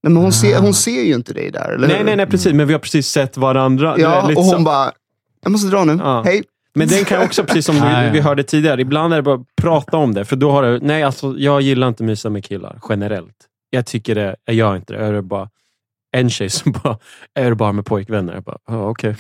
Nej, 0.03 0.13
men 0.13 0.23
hon, 0.23 0.33
ser, 0.33 0.57
Ah. 0.57 0.61
hon 0.61 0.75
ser 0.75 1.03
ju 1.03 1.15
inte 1.15 1.33
dig 1.33 1.51
där, 1.51 1.73
eller 1.73 1.89
Nej, 1.89 1.97
hur? 1.99 2.05
nej, 2.05 2.17
nej, 2.17 2.27
precis. 2.27 2.53
Men 2.53 2.67
vi 2.67 2.73
har 2.73 2.81
precis 2.81 3.09
sett 3.09 3.37
varandra. 3.37 3.95
Du 3.97 4.03
Ja, 4.03 4.27
och 4.37 4.45
så. 4.45 4.55
hon 4.55 4.65
bara, 4.65 4.93
jag 5.43 5.53
måste 5.53 5.69
dra 5.69 5.85
nu. 5.85 5.99
Ja. 6.03 6.23
Hej. 6.25 6.43
Men 6.75 6.89
den 6.89 7.05
kan 7.05 7.23
också, 7.23 7.45
precis 7.45 7.67
som 7.67 7.75
vi, 8.05 8.11
vi 8.13 8.21
hörde 8.21 8.43
tidigare, 8.43 8.81
ibland 8.81 9.13
är 9.13 9.17
det 9.17 9.23
bara 9.23 9.35
att 9.35 9.57
prata 9.57 9.97
om 9.97 10.15
det. 10.15 10.25
För 10.25 10.37
då 10.37 10.51
har 10.51 10.63
det, 10.63 10.79
nej, 10.83 11.03
alltså, 11.03 11.35
jag 11.39 11.61
gillar 11.61 11.89
inte 11.89 12.05
mysa 12.05 12.31
med 12.31 12.45
killar 12.45 12.79
generellt. 12.89 13.37
Jag 13.71 13.87
tycker 13.87 14.15
det, 14.15 14.37
jag 14.45 14.55
gör 14.57 14.77
inte 14.77 14.93
det. 14.93 15.07
Jag 15.07 15.17
är 15.17 15.21
bara 15.23 15.49
en 16.13 16.31
tjej 16.31 16.51
som 16.51 16.73
bara, 16.85 16.99
är 17.35 17.55
bara 17.55 17.73
med 17.73 17.87
pojkvänner? 17.87 18.35
Jag 18.35 18.43
bara, 18.43 18.59
ja, 18.67 18.89
okej. 18.89 19.17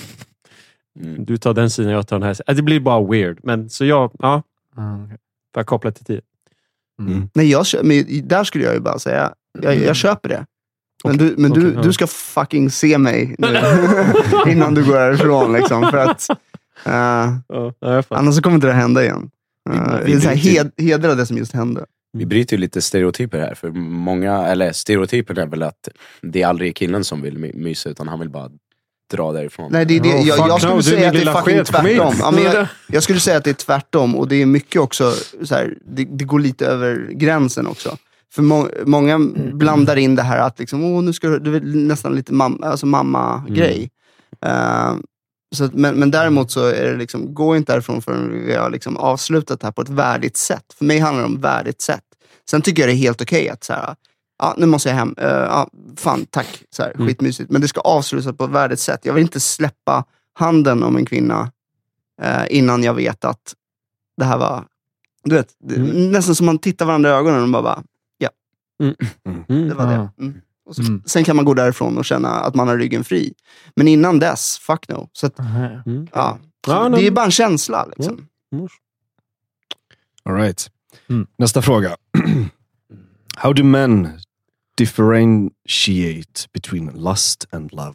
Mm. 1.00 1.25
Du 1.25 1.37
tar 1.37 1.54
den 1.54 1.70
sidan, 1.70 1.92
jag 1.92 2.08
tar 2.08 2.18
den 2.18 2.26
här 2.26 2.34
sidan. 2.34 2.56
Det 2.56 2.62
blir 2.62 2.80
bara 2.80 3.04
weird. 3.11 3.38
Men 3.42 3.70
så 3.70 3.84
jag, 3.84 4.12
ja, 4.18 4.42
Ah, 4.76 4.94
okej. 5.04 5.16
för 5.54 5.61
att 5.61 5.66
koppla 5.66 5.90
till 5.92 6.04
tid. 6.04 6.20
Mm. 7.00 7.28
Nej, 7.34 7.50
jag, 7.50 7.66
men 7.82 8.04
där 8.28 8.44
skulle 8.44 8.64
jag 8.64 8.75
ju 8.75 8.80
bara 8.80 8.99
säga, 8.99 9.34
jag, 9.62 9.76
jag 9.76 9.96
köper 9.96 10.28
det. 10.28 10.46
Men, 11.04 11.16
du, 11.16 11.34
men 11.38 11.50
du, 11.50 11.61
Okej, 11.61 11.72
ja. 11.76 11.82
du 11.82 11.92
ska 11.92 12.06
fucking 12.06 12.70
se 12.70 12.99
mig 12.99 13.34
nu 13.38 13.58
innan 14.52 14.75
du 14.75 14.84
går 14.84 14.94
härifrån. 14.96 15.52
Liksom, 15.52 15.82
för 15.90 15.96
att, 15.99 16.26
jag 17.80 18.04
fattar. 18.04 18.16
annars 18.16 18.34
så 18.34 18.42
kommer 18.42 18.54
inte 18.54 18.66
det 18.66 18.72
hända 18.72 19.04
igen. 19.04 19.30
Vi- 19.70 19.78
vi 20.04 20.12
det 20.12 20.16
är 20.16 20.20
så 20.20 20.28
här, 20.28 20.37
hed, 20.37 20.72
hedra 20.76 21.14
det 21.14 21.26
som 21.26 21.37
just 21.38 21.52
hände. 21.52 21.84
Vi 22.12 22.26
bryter 22.26 22.57
ju 22.57 22.61
lite 22.61 22.83
stereotyper 22.83 23.38
här, 23.38 23.54
för 23.54 23.71
många, 23.71 24.47
eller 24.47 24.73
stereotypen 24.73 25.38
är 25.38 25.47
väl 25.47 25.62
att 25.62 25.88
det 26.23 26.42
är 26.42 26.47
aldrig 26.47 26.76
killen 26.76 27.04
som 27.04 27.23
vill 27.23 27.38
my- 27.38 27.52
mysa, 27.54 27.88
utan 27.90 28.09
han 28.09 28.21
vill 28.21 28.31
bara 28.31 28.50
dra 29.12 29.33
därifrån. 29.33 29.73
Nej, 29.73 29.85
det 29.85 29.97
är 29.97 30.00
det. 30.00 30.09
Jag, 30.09 30.49
jag 30.49 30.61
skulle 30.61 30.83
säga 30.83 31.09
att 31.09 31.14
det 31.14 31.23
är 31.23 31.35
fucking 31.35 31.64
tvärtom. 31.64 32.14
Ja, 32.21 32.31
men 32.31 32.42
jag, 32.42 32.66
jag 32.88 33.02
skulle 33.02 33.21
säga 33.21 33.37
att 33.37 33.45
det 33.45 33.50
är 33.50 33.54
tvärtom 33.54 34.16
och 34.16 34.28
det 34.28 34.42
är 34.42 34.47
mycket 34.47 34.81
också, 34.81 35.12
så 35.42 35.54
här, 35.54 35.75
det, 35.85 36.04
det 36.04 36.25
går 36.25 36.38
lite 36.40 36.66
över 36.66 37.09
gränsen 37.12 37.66
också. 37.66 37.97
För 38.35 38.42
må, 38.42 38.69
många 38.85 39.19
blandar 39.52 39.97
in 39.97 40.14
det 40.14 40.23
här 40.23 40.38
att 40.38 40.59
liksom, 40.59 40.85
Åh, 40.85 41.02
nu 41.02 41.12
ska 41.12 41.28
du, 41.28 41.38
det 41.38 41.57
är 41.57 41.61
nästan 41.87 42.14
lite 42.14 42.33
mam, 42.33 42.62
alltså 42.62 42.87
mamma-grej. 42.87 43.90
Eh, 44.45 44.95
så 45.52 45.68
men, 45.73 45.94
men 45.94 46.11
däremot 46.11 46.50
så 46.50 46.66
är 46.66 46.85
det 46.90 46.97
liksom, 46.97 47.35
gå 47.35 47.56
inte 47.56 47.73
därifrån 47.73 48.02
förrän 48.02 48.47
vi 48.47 48.54
har 48.54 48.71
liksom 48.71 48.97
avslutat 48.97 49.61
det 49.61 49.66
här 49.66 49.73
på 49.73 49.82
ett 49.82 49.88
värdigt 49.88 50.37
sätt. 50.37 50.64
För 50.78 50.85
mig 50.85 50.99
handlar 50.99 51.23
det 51.23 51.28
om 51.28 51.40
värdigt 51.40 51.80
sätt. 51.80 52.04
Sen 52.50 52.62
tycker 52.62 52.82
jag 52.82 52.88
det 52.88 52.94
är 52.94 52.97
helt 52.97 53.21
okej 53.23 53.49
att 53.49 53.64
så 53.64 53.73
här, 53.73 53.94
ja, 54.38 54.54
nu 54.59 54.66
måste 54.66 54.88
jag 54.88 54.97
hem. 54.97 55.14
Uh, 55.21 55.26
ja, 55.26 55.68
fan, 55.97 56.26
tack. 56.30 56.62
Så 56.71 56.82
här, 56.82 56.92
Mm. 56.94 57.06
Skitmysigt. 57.06 57.50
Men 57.50 57.61
det 57.61 57.68
ska 57.68 57.80
avslutas 57.80 58.37
på 58.37 58.44
ett 58.44 58.50
värdigt 58.50 58.80
sätt. 58.80 59.00
Jag 59.02 59.14
vill 59.14 59.23
inte 59.23 59.40
släppa 59.40 60.04
handen 60.35 60.82
om 60.82 60.97
en 60.97 61.06
kvinna 61.06 61.52
eh, 62.23 62.42
innan 62.50 62.82
jag 62.82 62.94
vet 62.94 63.25
att 63.25 63.54
det 64.16 64.25
här 64.25 64.38
var... 64.38 64.64
Du 65.25 65.35
vet, 65.35 65.49
Mm. 65.76 66.11
nästan 66.12 66.35
som 66.35 66.47
man 66.47 66.59
tittar 66.59 66.87
varandra 66.87 67.11
i 67.11 67.12
ögonen 67.12 67.42
och 67.42 67.49
bara, 67.49 67.62
bara 67.62 67.82
ja, 68.18 68.28
Mm. 68.82 69.68
det 69.68 69.75
var 69.75 69.87
det. 69.87 70.09
Mm. 70.79 70.81
Och 70.81 70.87
så, 70.87 70.93
Mm. 70.93 71.02
Sen 71.07 71.25
kan 71.25 71.37
man 71.37 71.45
gå 71.45 71.55
därifrån 71.55 71.99
och 71.99 72.05
känna 72.05 72.29
att 72.29 72.55
man 72.55 72.69
har 72.69 72.79
ryggen 72.79 73.05
fri. 73.05 73.35
Men 73.76 73.88
innan 73.88 74.19
dess, 74.19 74.59
fuck 74.59 74.88
no. 74.88 75.09
Så 75.12 75.26
att, 75.26 75.38
Mm. 75.38 76.07
ja, 76.12 76.38
Ja, 76.67 76.88
det 76.88 77.07
är 77.07 77.11
bara 77.11 77.25
en 77.25 77.31
känsla. 77.31 77.87
Liksom. 77.97 78.26
All 80.25 80.35
right. 80.35 80.71
Mm. 81.09 81.26
Nästa 81.38 81.62
fråga. 81.62 81.97
How 83.37 83.52
do 83.52 83.64
men 83.64 84.09
differentiate 84.76 86.49
between 86.52 86.91
lust 86.95 87.47
and 87.50 87.73
love? 87.73 87.95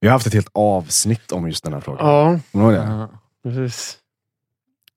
Vi 0.00 0.08
har 0.08 0.12
haft 0.12 0.26
ett 0.26 0.34
helt 0.34 0.48
avsnitt 0.54 1.32
om 1.32 1.46
just 1.46 1.64
den 1.64 1.72
här 1.72 1.80
frågan. 1.80 2.06
Ja, 2.06 2.38
Kommer 2.52 2.70
du 2.70 2.76
ihåg 2.76 2.86
det? 2.86 2.92
Ja. 2.92 3.08
precis. 3.42 3.98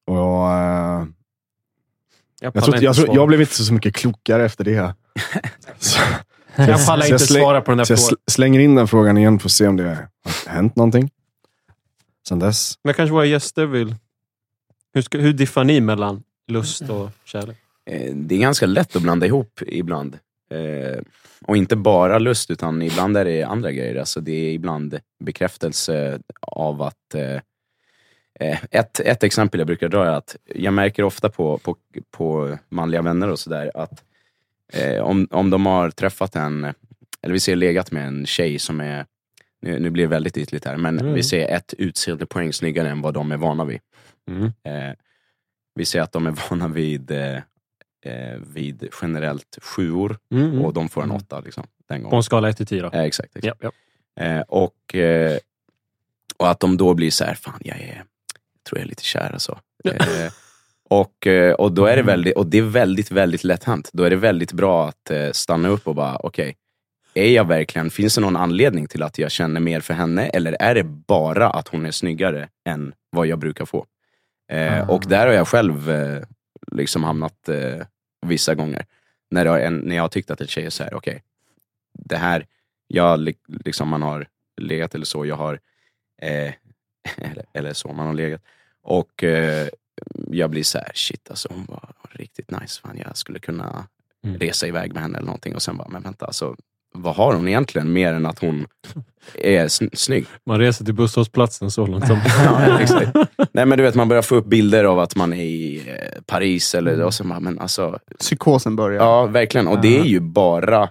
Och, 0.07 0.51
eh, 0.51 1.05
jag, 2.41 2.53
pallar 2.53 2.65
tror, 2.67 2.83
jag, 2.83 2.95
tror, 2.95 3.15
jag 3.15 3.27
blev 3.27 3.41
inte 3.41 3.53
så 3.63 3.73
mycket 3.73 3.95
klokare 3.95 4.45
efter 4.45 4.63
det. 4.63 4.93
Så, 5.79 5.99
jag 6.55 6.85
pallar 6.85 7.05
jag 7.05 7.13
inte 7.13 7.25
släng- 7.25 7.41
svara 7.41 7.61
på 7.61 7.71
den 7.71 7.77
jag 7.79 7.87
frågan. 7.87 8.03
sl- 8.03 8.31
slänger 8.31 8.59
in 8.59 8.75
den 8.75 8.87
frågan 8.87 9.17
igen 9.17 9.39
för 9.39 9.47
att 9.47 9.51
se 9.51 9.67
om 9.67 9.77
det 9.77 9.83
har 9.83 10.07
hänt 10.51 10.75
någonting. 10.75 11.09
Sen 12.27 12.39
dess. 12.39 12.73
Men 12.83 12.93
kanske 12.93 13.13
våra 13.13 13.25
gäster 13.25 13.65
vill... 13.65 13.95
Hur, 14.93 15.01
ska, 15.01 15.17
hur 15.17 15.33
diffar 15.33 15.63
ni 15.63 15.81
mellan 15.81 16.23
lust 16.47 16.81
och 16.89 17.09
kärlek? 17.25 17.57
Eh, 17.89 18.13
Det 18.15 18.35
är 18.35 18.39
ganska 18.39 18.65
lätt 18.65 18.95
att 18.95 19.01
blanda 19.01 19.25
ihop 19.25 19.59
ibland. 19.67 20.17
Eh, 20.51 21.01
och 21.45 21.57
inte 21.57 21.75
bara 21.75 22.19
lust, 22.19 22.51
utan 22.51 22.81
ibland 22.81 23.17
är 23.17 23.25
det 23.25 23.43
andra 23.43 23.71
grejer. 23.71 23.95
Alltså 23.95 24.21
det 24.21 24.31
är 24.31 24.53
ibland 24.53 24.99
bekräftelse 25.23 26.19
av 26.41 26.81
att... 26.81 27.15
Eh, 27.15 27.41
ett, 28.71 28.99
ett 28.99 29.23
exempel 29.23 29.59
jag 29.59 29.67
brukar 29.67 29.89
dra 29.89 30.05
är 30.05 30.11
att 30.11 30.35
jag 30.55 30.73
märker 30.73 31.03
ofta 31.03 31.29
på, 31.29 31.57
på, 31.57 31.75
på 32.11 32.57
manliga 32.69 33.01
vänner 33.01 33.29
och 33.29 33.39
sådär 33.39 33.71
att 33.75 34.03
eh, 34.73 35.01
om, 35.03 35.27
om 35.31 35.49
de 35.49 35.65
har 35.65 35.89
träffat 35.89 36.35
en, 36.35 36.63
eller 37.21 37.33
vi 37.33 37.39
ser 37.39 37.55
legat 37.55 37.91
med 37.91 38.07
en 38.07 38.25
tjej 38.25 38.59
som 38.59 38.79
är, 38.81 39.05
nu, 39.61 39.79
nu 39.79 39.89
blir 39.89 40.03
det 40.03 40.09
väldigt 40.09 40.37
ytligt 40.37 40.65
här, 40.65 40.77
men 40.77 40.99
Mm. 40.99 41.13
vi 41.13 41.23
ser 41.23 41.47
ett 41.47 41.73
utseendepoäng 41.77 42.53
snyggare 42.53 42.89
än 42.89 43.01
vad 43.01 43.13
de 43.13 43.31
är 43.31 43.37
vana 43.37 43.65
vid. 43.65 43.79
Mm. 44.29 44.43
Eh, 44.45 44.95
vi 45.75 45.85
ser 45.85 46.01
att 46.01 46.11
de 46.11 46.27
är 46.27 46.31
vana 46.49 46.67
vid, 46.67 47.11
eh, 47.11 47.35
eh, 48.05 48.37
vid 48.53 48.89
generellt 49.01 49.57
sjuor 49.61 50.17
Mm. 50.31 50.61
och 50.65 50.73
de 50.73 50.89
får 50.89 51.01
en 51.01 51.09
Mm. 51.09 51.17
åtta. 51.17 51.39
Liksom, 51.39 51.63
den 51.87 51.97
På 51.97 52.03
gången. 52.03 52.17
en 52.17 52.23
skala 52.23 52.49
1 52.49 52.57
till 52.57 52.65
10 52.67 52.81
då? 52.81 52.87
Eh, 52.93 53.01
exakt. 53.01 53.35
exakt. 53.35 53.63
Ja. 53.63 53.71
Eh, 54.23 54.41
och, 54.41 54.95
eh, 54.95 55.37
och 56.37 56.49
att 56.49 56.59
de 56.59 56.77
då 56.77 56.93
blir 56.93 57.11
så 57.11 57.23
här, 57.23 57.33
fan 57.33 57.59
jag 57.63 57.77
är, 57.77 58.03
tror 58.67 58.79
jag 58.79 58.85
är 58.85 58.89
lite 58.89 59.03
kär 59.03 59.29
alltså. 59.33 59.59
Eh, 59.85 60.31
och, 60.89 61.27
eh, 61.27 61.53
och, 61.53 61.71
då 61.71 61.85
är 61.85 61.95
det 61.95 62.01
väldigt, 62.03 62.35
och 62.37 62.47
det 62.47 62.57
är 62.57 62.61
väldigt, 62.61 63.11
väldigt 63.11 63.43
lätt 63.43 63.63
hänt. 63.63 63.89
Då 63.93 64.03
är 64.03 64.09
det 64.09 64.15
väldigt 64.15 64.51
bra 64.51 64.87
att 64.87 65.11
eh, 65.11 65.31
stanna 65.31 65.67
upp 65.69 65.87
och 65.87 65.95
bara, 65.95 66.15
okej, 66.15 66.55
är 67.13 67.31
jag 67.31 67.47
verkligen, 67.47 67.89
finns 67.89 68.15
det 68.15 68.21
någon 68.21 68.35
anledning 68.35 68.87
till 68.87 69.03
att 69.03 69.17
jag 69.17 69.31
känner 69.31 69.59
mer 69.59 69.79
för 69.79 69.93
henne? 69.93 70.27
Eller 70.27 70.57
är 70.59 70.75
det 70.75 70.83
bara 70.83 71.49
att 71.49 71.67
hon 71.67 71.85
är 71.85 71.91
snyggare 71.91 72.49
än 72.69 72.93
vad 73.09 73.27
jag 73.27 73.39
brukar 73.39 73.65
få? 73.65 73.85
Eh, 74.51 74.81
Ah. 74.81 74.85
och 74.93 75.03
där 75.07 75.27
har 75.27 75.33
jag 75.33 75.47
själv 75.47 75.89
eh, 75.91 76.23
liksom 76.71 77.03
hamnat 77.03 77.49
vissa 78.25 78.55
gånger. 78.55 78.85
När, 79.31 79.45
jag, 79.45 79.73
när 79.73 79.95
jag 79.95 80.03
har 80.03 80.09
tyckt 80.09 80.31
att 80.31 80.41
en 80.41 80.47
tjej 80.47 80.65
är 80.65 80.69
så 80.69 80.83
här, 80.83 80.93
okej, 80.93 81.23
det 81.99 82.17
här, 82.17 82.45
jag, 82.87 83.19
li- 83.19 83.35
liksom 83.47 83.87
man 83.89 84.01
har 84.01 84.27
legat 84.61 84.95
eller 84.95 85.05
så, 85.05 85.25
jag 85.25 85.35
har, 85.35 85.59
eh, 86.21 86.53
eller, 87.17 87.45
eller 87.53 87.73
så, 87.73 87.93
man 87.93 88.07
har 88.07 88.13
legat. 88.13 88.41
Och 88.87 89.23
eh, 89.23 89.67
jag 90.31 90.49
blir 90.49 90.63
så 90.63 90.77
här, 90.77 90.91
shit 90.95 91.29
alltså 91.29 91.47
hon 91.51 91.65
var 91.69 91.89
riktigt 92.11 92.51
nice, 92.51 92.81
fan 92.81 92.97
jag 93.05 93.17
skulle 93.17 93.39
kunna 93.39 93.87
Mm. 94.25 94.39
resa 94.39 94.67
iväg 94.67 94.93
med 94.93 95.01
henne 95.01 95.17
eller 95.17 95.25
någonting. 95.25 95.55
Och 95.55 95.61
sen 95.61 95.77
bara, 95.77 95.87
men 95.87 96.01
vänta, 96.01 96.25
alltså, 96.25 96.55
vad 96.93 97.15
har 97.15 97.33
hon 97.35 97.47
egentligen 97.47 97.93
mer 97.93 98.13
än 98.13 98.25
att 98.25 98.39
hon 98.39 98.65
är 99.33 99.65
sn- 99.67 99.89
snygg? 99.95 100.25
Man 100.45 100.59
reser 100.59 100.85
till 100.85 100.93
busshållplatsen 100.93 101.71
så 101.71 101.85
långt 101.87 102.07
som... 102.07 102.19
Ja, 102.45 102.79
exakt. 102.79 103.11
Nej 103.51 103.65
men 103.65 103.77
du 103.77 103.83
vet, 103.83 103.95
man 103.95 104.07
börjar 104.07 104.21
få 104.21 104.35
upp 104.35 104.45
bilder 104.45 104.83
av 104.83 104.99
att 104.99 105.15
man 105.15 105.33
är 105.33 105.43
i 105.43 105.89
eh, 105.89 106.21
Paris 106.25 106.75
eller, 106.75 107.01
och 107.01 107.13
så 107.13 107.23
bara, 107.23 107.39
men 107.39 107.59
alltså, 107.59 107.99
Psykosen 108.19 108.75
börjar. 108.75 109.03
ja 109.03 109.25
verkligen. 109.25 109.67
Och 109.67 109.81
det 109.81 109.99
är 109.99 110.05
ju 110.05 110.19
bara 110.19 110.89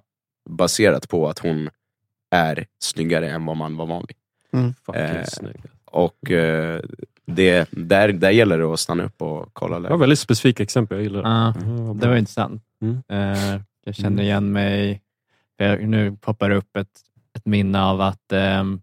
baserat 0.50 1.08
på 1.08 1.28
att 1.28 1.38
hon 1.38 1.70
är 2.30 2.66
snyggare 2.82 3.30
än 3.30 3.46
vad 3.46 3.56
man 3.56 3.76
var 3.76 3.86
van 3.86 4.04
vid. 4.08 4.16
Fucking 4.86 5.02
Eh, 5.02 5.24
snygg. 5.24 5.62
Och 5.84 6.30
eh, 6.30 6.80
det, 7.26 7.68
där, 7.72 8.12
där 8.12 8.30
gäller 8.30 8.58
det 8.58 8.64
att 8.64 8.80
stanna 8.80 9.04
upp 9.04 9.22
och 9.22 9.48
kolla 9.52 9.80
Det 9.80 9.88
var 9.88 9.96
väldigt 9.96 10.18
specifika 10.18 10.62
exempel, 10.62 10.96
jag 10.96 11.02
gillar 11.02 11.22
det. 11.22 11.28
Ja, 11.28 11.94
det 11.94 12.08
var 12.08 12.16
intressant. 12.16 12.62
Mm. 12.80 13.02
Eh, 13.08 13.60
jag 13.84 13.94
känner 13.94 14.08
Mm. 14.10 14.24
igen 14.24 14.52
mig. 14.52 15.02
Nu 15.80 16.16
poppar 16.20 16.50
det 16.50 16.56
upp 16.56 16.76
ett, 16.76 17.00
ett 17.32 17.46
minne 17.46 17.82
av 17.82 18.00
att 18.00 18.32
ehm, 18.32 18.80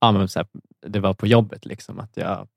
ja, 0.00 0.12
men 0.12 0.28
så 0.28 0.38
här, 0.38 0.48
det 0.86 1.00
var 1.00 1.14
på 1.14 1.26
jobbet, 1.26 1.66
liksom, 1.66 2.00
att 2.00 2.16
jag 2.16 2.48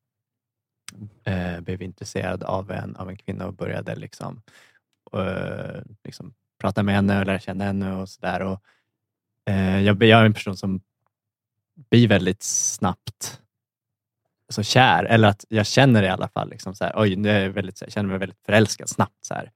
eh, 1.24 1.60
blev 1.62 1.82
intresserad 1.82 2.44
av 2.44 2.72
en, 2.72 2.96
av 2.96 3.10
en 3.10 3.18
kvinna 3.18 3.48
och 3.48 3.54
började 3.54 3.96
liksom, 3.96 4.42
eh, 5.14 5.82
liksom, 6.04 6.34
prata 6.62 6.84
med 6.84 6.96
henne 6.96 7.20
och 7.20 7.26
lära 7.26 7.40
känna 7.40 7.64
henne 7.64 7.94
och 7.96 8.10
sådär. 8.10 8.42
Och, 8.42 8.62
eh, 9.46 9.82
jag, 9.82 10.04
jag 10.04 10.22
är 10.22 10.26
en 10.26 10.34
person 10.34 10.58
som 10.58 10.82
blir 11.90 12.08
väldigt 12.08 12.44
snabbt 12.44 13.42
så 14.50 14.64
kär, 14.64 15.04
eller 15.04 15.28
att 15.28 15.46
jag 15.50 15.66
känner 15.66 16.04
i 16.04 16.10
alla 16.10 16.28
fall, 16.28 16.50
liksom 16.50 16.76
så 16.76 16.84
här, 16.84 16.94
oj, 16.96 17.16
nu 17.16 17.30
är 17.30 17.44
jag, 17.44 17.50
väldigt, 17.50 17.82
jag 17.82 17.92
känner 17.92 18.10
mig 18.10 18.18
väldigt 18.18 18.42
förälskad 18.46 18.90
snabbt. 18.90 19.26
Så 19.26 19.34
här. 19.34 19.52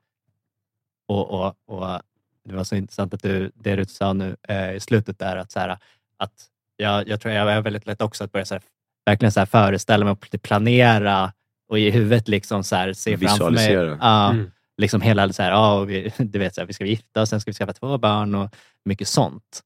Och, 1.08 1.30
och, 1.30 1.56
och 1.68 2.02
Det 2.46 2.56
var 2.56 2.64
så 2.64 2.76
intressant 2.76 3.14
att 3.14 3.22
du, 3.24 3.52
det 3.56 3.76
du 3.76 3.86
sa 3.86 4.14
nu 4.14 4.36
eh, 4.48 4.74
i 4.74 4.80
slutet 4.80 5.20
där, 5.20 5.38
att, 5.38 5.52
så 5.52 5.60
här, 5.60 5.78
att 6.18 6.48
jag, 6.78 7.08
jag 7.08 7.22
tror 7.22 7.34
jag 7.34 7.52
är 7.52 7.62
väldigt 7.62 7.88
lätt 7.88 8.02
också 8.02 8.24
att 8.24 8.32
börja 8.32 8.46
så 8.46 8.54
här, 8.54 8.64
verkligen 9.06 9.32
så 9.32 9.40
här, 9.40 9.46
föreställa 9.46 10.06
mig 10.06 10.12
och 10.12 10.42
planera 10.42 11.34
och 11.68 11.80
i 11.80 11.90
huvudet 11.92 12.28
liksom 12.28 12.64
så 12.64 12.76
här, 12.76 12.94
se 12.94 13.18
framför 13.18 13.52
mig 13.52 13.74
ja, 13.74 14.30
Mm. 14.32 14.52
liksom 14.78 15.02
hela 15.02 15.34
så 15.34 15.44
här, 15.44 15.52
ja, 15.52 15.74
och 15.80 15.90
vi, 15.90 16.14
du 16.18 16.40
vet, 16.40 16.56
så 16.56 16.62
här, 16.62 16.68
vi 16.68 16.74
ska 16.74 16.86
gifta 16.86 17.22
oss, 17.22 17.30
sen 17.30 17.42
ska 17.42 17.52
vi 17.52 17.56
skaffa 17.56 17.74
två 17.74 17.98
barn 17.98 18.36
och 18.36 18.56
mycket 18.86 19.08
sånt. 19.08 19.64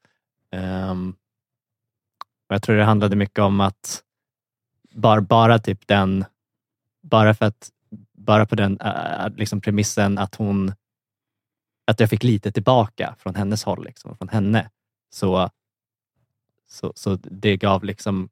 Och 2.47 2.55
jag 2.55 2.61
tror 2.61 2.75
det 2.75 2.83
handlade 2.83 3.15
mycket 3.15 3.39
om 3.39 3.61
att 3.61 4.01
bara, 4.95 5.21
bara 5.21 5.59
typ 5.59 5.87
den, 5.87 6.25
bara 7.01 7.33
för 7.33 7.45
att, 7.45 7.71
bara 8.13 8.45
på 8.45 8.55
den 8.55 8.79
äh, 8.79 9.29
liksom 9.35 9.61
premissen 9.61 10.17
att 10.17 10.35
hon, 10.35 10.73
att 11.87 11.99
jag 11.99 12.09
fick 12.09 12.23
lite 12.23 12.51
tillbaka 12.51 13.15
från 13.19 13.35
hennes 13.35 13.63
håll, 13.63 13.83
liksom, 13.85 14.17
från 14.17 14.29
henne. 14.29 14.69
Så, 15.09 15.49
så, 16.67 16.93
så 16.95 17.15
det 17.15 17.57
gav 17.57 17.83
liksom, 17.83 18.29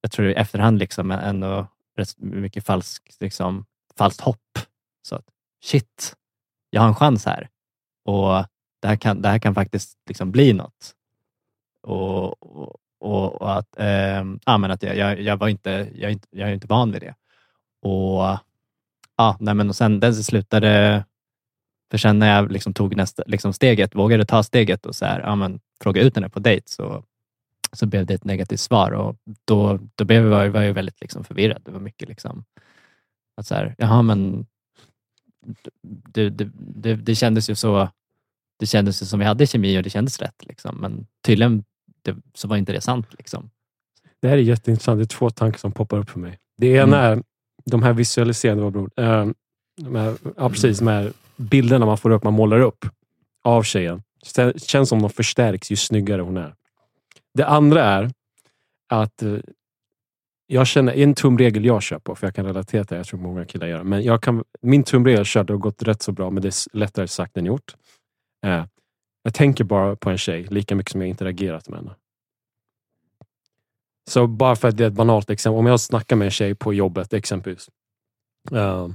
jag 0.00 0.10
tror 0.10 0.28
i 0.28 0.34
efterhand 0.34 0.78
liksom 0.78 1.10
ändå 1.10 1.66
rätt 1.96 2.18
mycket 2.18 2.66
falskt, 2.66 3.20
liksom, 3.20 3.66
falskt 3.96 4.20
hopp. 4.20 4.58
Så 5.02 5.16
att, 5.16 5.26
shit, 5.64 6.16
jag 6.70 6.80
har 6.80 6.88
en 6.88 6.94
chans 6.94 7.26
här 7.26 7.48
och 8.04 8.44
det 8.80 8.88
här 8.88 8.96
kan, 8.96 9.22
det 9.22 9.28
här 9.28 9.38
kan 9.38 9.54
faktiskt 9.54 9.98
liksom 10.06 10.32
bli 10.32 10.52
något. 10.52 10.94
Och, 11.82 12.42
och, 12.42 12.76
och, 13.00 13.42
och 13.42 13.58
att, 13.58 13.78
eh, 13.78 14.24
ja, 14.46 14.58
men 14.58 14.70
att 14.70 14.82
jag, 14.82 14.96
jag, 14.96 15.20
jag 15.20 15.36
var 15.36 15.48
inte, 15.48 15.90
jag, 15.94 16.18
jag 16.30 16.48
är 16.48 16.54
inte 16.54 16.66
van 16.66 16.92
vid 16.92 17.02
det. 17.02 17.14
Och, 17.82 18.38
ja, 19.16 19.36
nej, 19.40 19.54
men 19.54 19.68
och 19.68 19.76
sen 19.76 20.00
den 20.00 20.14
slutade, 20.14 21.04
för 21.90 21.98
sen 21.98 22.18
när 22.18 22.36
jag 22.36 22.52
liksom 22.52 22.74
tog 22.74 22.96
nästa, 22.96 23.22
liksom 23.26 23.52
steget, 23.52 23.94
vågade 23.94 24.24
ta 24.24 24.42
steget 24.42 24.86
och 24.86 24.96
så 24.96 25.04
här, 25.04 25.20
ja, 25.20 25.34
men, 25.34 25.60
fråga 25.82 26.02
ut 26.02 26.14
henne 26.14 26.28
på 26.28 26.38
dejt 26.38 26.70
så, 26.70 27.04
så 27.72 27.86
blev 27.86 28.06
det 28.06 28.14
ett 28.14 28.24
negativt 28.24 28.60
svar 28.60 28.90
och 28.90 29.16
då, 29.44 29.78
då 29.94 30.04
blev 30.04 30.26
jag, 30.26 30.50
var 30.50 30.62
jag 30.62 30.74
väldigt 30.74 31.00
liksom 31.00 31.24
förvirrad. 31.24 31.62
Det 31.64 31.70
var 31.70 31.80
mycket 31.80 32.08
liksom, 32.08 32.44
Att 33.36 33.46
så 33.46 33.54
här, 33.54 33.74
jaha 33.78 34.02
men 34.02 34.46
det, 35.82 36.30
det, 36.30 36.50
det, 36.54 36.94
det 36.94 37.14
kändes 37.14 37.50
ju 37.50 37.54
så, 37.54 37.88
det 38.58 38.66
kändes 38.66 39.02
ju 39.02 39.06
som 39.06 39.18
vi 39.18 39.24
hade 39.24 39.46
kemi 39.46 39.78
och 39.78 39.82
det 39.82 39.90
kändes 39.90 40.20
rätt. 40.20 40.46
Liksom. 40.46 40.76
Men 40.76 41.06
tydligen 41.22 41.64
det, 42.06 42.16
så 42.34 42.48
var 42.48 42.56
inte 42.56 42.72
det 42.72 42.80
sant. 42.80 43.06
Liksom. 43.18 43.50
Det 44.22 44.28
här 44.28 44.36
är 44.36 44.40
jätteintressant. 44.42 44.98
Det 44.98 45.04
är 45.04 45.18
två 45.18 45.30
tankar 45.30 45.58
som 45.58 45.72
poppar 45.72 45.98
upp 45.98 46.10
för 46.10 46.20
mig. 46.20 46.38
Det 46.58 46.66
ena 46.66 46.98
är 46.98 47.22
de 47.64 47.82
här 47.82 47.92
visualiserande, 47.92 48.62
vad 48.62 48.72
bror, 48.72 48.90
eh, 48.96 49.26
de 49.82 49.94
här, 49.94 50.16
ja, 50.36 50.48
precis, 50.48 50.78
de 50.78 50.88
här 50.88 51.12
bilderna 51.36 51.86
man 51.86 51.98
får 51.98 52.10
upp, 52.10 52.24
man 52.24 52.32
målar 52.32 52.60
upp 52.60 52.86
av 53.44 53.62
tjejen. 53.62 54.02
Det 54.34 54.62
känns 54.62 54.88
som 54.88 55.02
de 55.02 55.10
förstärks 55.10 55.70
ju 55.70 55.76
snyggare 55.76 56.22
hon 56.22 56.36
är. 56.36 56.54
Det 57.34 57.46
andra 57.46 57.84
är 57.84 58.10
att 58.88 59.22
eh, 59.22 59.38
jag 60.46 60.66
känner 60.66 60.92
en 60.92 61.14
tumregel 61.14 61.64
jag 61.64 61.82
kör 61.82 61.98
på, 61.98 62.14
för 62.14 62.26
jag 62.26 62.34
kan 62.34 62.46
relatera 62.46 62.84
till 62.84 62.94
det, 62.94 62.98
jag 62.98 63.06
tror 63.06 63.20
många 63.20 63.44
killar 63.44 63.66
gör 63.66 63.78
det. 63.78 63.84
Men 63.84 64.02
jag 64.02 64.22
kan, 64.22 64.44
min 64.62 64.82
tumregel 64.82 65.24
kör, 65.24 65.44
det 65.44 65.52
har 65.52 65.58
gått 65.58 65.82
rätt 65.82 66.02
så 66.02 66.12
bra, 66.12 66.30
men 66.30 66.42
det 66.42 66.48
är 66.48 66.76
lättare 66.76 67.08
sagt 67.08 67.36
än 67.36 67.46
gjort. 67.46 67.74
Eh, 68.46 68.64
jag 69.26 69.34
tänker 69.34 69.64
bara 69.64 69.96
på 69.96 70.10
en 70.10 70.18
tjej 70.18 70.46
lika 70.50 70.74
mycket 70.74 70.92
som 70.92 71.00
jag 71.00 71.08
interagerat 71.08 71.68
med 71.68 71.78
henne. 71.78 71.94
Så 74.10 74.26
bara 74.26 74.56
för 74.56 74.68
att 74.68 74.76
det 74.76 74.84
är 74.84 74.88
ett 74.88 74.94
banalt 74.94 75.30
exempel. 75.30 75.58
Om 75.58 75.66
jag 75.66 75.80
snackar 75.80 76.16
med 76.16 76.24
en 76.24 76.30
tjej 76.30 76.54
på 76.54 76.74
jobbet 76.74 77.12
exempelvis. 77.12 77.68
Uh, 78.52 78.88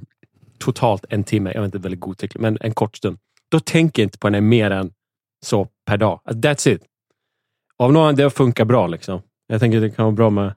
totalt 0.58 1.06
en 1.10 1.24
timme, 1.24 1.52
jag 1.54 1.62
vet 1.62 1.68
inte, 1.68 1.78
väldigt 1.78 2.00
godtyckligt, 2.00 2.42
men 2.42 2.58
en 2.62 2.74
kort 2.74 2.98
stund. 2.98 3.18
Då 3.50 3.60
tänker 3.60 4.02
jag 4.02 4.06
inte 4.08 4.18
på 4.18 4.28
henne 4.28 4.42
mer 4.42 4.72
än 4.72 4.94
så 5.46 5.68
per 5.86 5.98
dag. 5.98 6.22
That's 6.26 6.70
it. 6.70 6.84
Av 7.78 7.94
någon 7.94 8.16
det 8.16 8.30
funkar 8.30 8.66
bra. 8.66 8.88
liksom. 8.88 9.22
Jag 9.48 9.60
tänker 9.60 9.78
att 9.78 9.84
det 9.84 9.92
kan 9.92 10.06
vara 10.06 10.16
bra 10.16 10.30
med, 10.30 10.54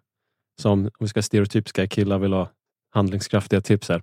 som 0.61 0.85
om 0.85 0.91
vi 1.01 1.09
ska 1.09 1.23
stereotypiska 1.23 1.87
killar 1.87 2.19
vill 2.19 2.33
ha 2.33 2.51
handlingskraftiga 2.91 3.61
tips 3.61 3.89
här. 3.89 4.03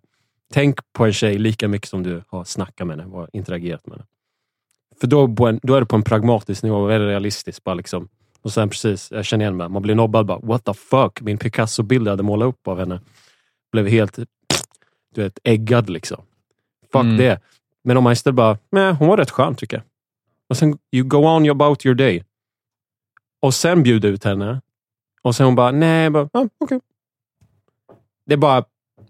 Tänk 0.54 0.94
på 0.94 1.06
en 1.06 1.13
tjej 1.13 1.38
lika 1.38 1.68
mycket 1.68 1.90
som 1.90 2.04
du 2.04 2.24
har 2.28 2.44
snackat 2.44 2.88
med 2.88 3.00
henne 3.00 3.16
och 3.16 3.30
interagerat 3.34 3.88
med 3.88 3.98
henne. 3.98 4.08
För 5.01 5.08
då, 5.08 5.46
en, 5.48 5.60
då 5.63 5.75
är 5.75 5.79
det 5.79 5.86
på 5.86 5.96
en 5.96 6.03
pragmatisk 6.03 6.63
nivå, 6.63 6.86
väldigt 6.86 7.08
realistiskt. 7.08 7.63
Bara 7.63 7.75
liksom. 7.75 8.08
Och 8.41 8.51
sen 8.51 8.70
precis, 8.70 9.12
jag 9.12 9.25
känner 9.25 9.46
igen 9.46 9.58
mig, 9.58 9.70
man 9.70 9.81
blir 9.81 9.96
nobbad 9.96 10.25
bara, 10.25 10.39
what 10.39 10.65
the 10.65 10.74
fuck? 10.74 11.22
Min 11.22 11.38
Picasso-bild 11.38 12.08
jag 12.08 12.12
hade 12.12 12.24
målat 12.24 12.48
upp 12.48 12.67
av 12.67 12.79
henne 12.79 13.00
blev 13.72 13.88
helt 13.88 14.20
du 15.15 15.24
vet, 15.24 15.39
äggad. 15.43 15.89
liksom. 15.89 16.22
Fuck 16.91 17.01
Mm. 17.03 17.17
det. 17.17 17.41
Men 17.84 17.98
om 17.98 18.03
man 18.03 18.13
istället 18.13 18.36
bara, 18.36 18.58
nej, 18.72 18.93
hon 18.93 19.08
var 19.08 19.17
rätt 19.17 19.31
skön 19.31 19.55
tycker 19.55 19.77
jag. 19.77 19.84
Och 20.50 20.58
sen, 20.58 20.77
you 20.91 21.08
go 21.08 21.17
on 21.17 21.50
about 21.50 21.86
your 21.86 21.96
day. 21.96 22.24
Och 23.41 23.53
sen 23.53 23.84
bjuda 23.84 24.08
ut 24.08 24.24
henne. 24.24 24.62
Och 25.22 25.36
sen 25.36 25.46
hon 25.46 25.55
bara, 25.55 25.72
nej, 25.72 26.10
bara, 26.10 26.29
ah, 26.34 26.48
okej. 26.58 26.79
Det 28.25 28.34
är 28.34 28.38
bara, 28.38 28.63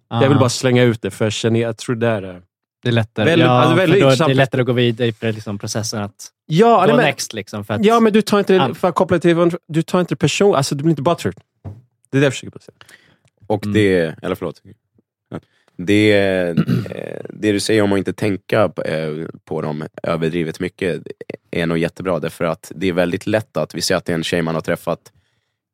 jag 0.10 0.28
vill 0.28 0.38
Ah, 0.38 0.40
bara 0.40 0.50
slänga 0.50 0.84
ut 0.84 1.02
det, 1.02 1.12
för 1.12 1.26
jag 1.26 1.32
känner, 1.34 1.60
jag 1.60 1.78
tror 1.78 1.96
det 1.96 2.08
är 2.08 2.42
det. 2.82 2.90
det 2.90 2.90
är 2.90 2.92
lättare, 2.92 3.26
väldigt- 3.26 3.46
ja, 3.46 3.52
alltså 3.52 3.76
väldigt 3.76 4.02
då, 4.02 4.10
det 4.26 4.32
är 4.32 4.36
lättare 4.36 4.62
att 4.62 4.68
gå 4.68 4.74
vidare 4.74 5.12
för 5.14 5.32
liksom 5.32 5.60
processen 5.60 6.02
att 6.02 6.28
Ja, 6.46 6.76
gå 6.80 6.86
nej, 6.86 6.96
men, 6.96 7.06
next. 7.06 7.34
Liksom, 7.34 7.66
för 7.66 7.74
att, 7.74 7.86
ja, 7.86 8.00
men 8.00 8.14
du 8.14 8.22
tar 8.22 8.40
inte, 8.40 8.62
Ah. 8.62 8.74
för 8.74 8.88
att 8.88 8.96
koppla 8.96 9.20
till, 9.20 9.52
du 9.68 9.82
tar 9.82 10.00
inte 10.00 10.16
person, 10.16 10.56
alltså 10.56 10.76
du 10.76 10.84
blir 10.84 10.90
inte 10.92 11.02
buttered. 11.02 11.36
Det 12.12 12.18
är 12.18 12.22
det 12.22 12.26
jag 12.26 12.34
försöker 12.34 12.60
säga. 12.60 12.76
Och 13.48 13.66
Mm. 13.66 13.74
det, 13.74 14.16
eller 14.22 14.36
förlåt. 14.36 14.62
Det, 15.78 16.54
det 17.30 17.52
du 17.52 17.60
säger 17.60 17.82
om 17.82 17.92
att 17.94 17.98
inte 17.98 18.14
tänka 18.14 18.70
på, 18.70 18.82
eh, 18.82 19.28
på 19.46 19.62
dem 19.62 19.84
överdrivet 20.04 20.60
mycket 20.60 21.02
är 21.52 21.66
nog 21.66 21.78
jättebra. 21.78 22.20
Därför 22.20 22.46
att 22.46 22.72
det 22.76 22.88
är 22.90 22.94
väldigt 22.94 23.28
lätt 23.28 23.58
att, 23.58 23.76
vi 23.76 23.82
säger 23.82 23.98
att 23.98 24.06
det 24.06 24.12
är 24.12 24.16
en 24.16 24.24
tjej 24.24 24.42
man 24.42 24.56
har 24.56 24.62
träffat 24.62 25.12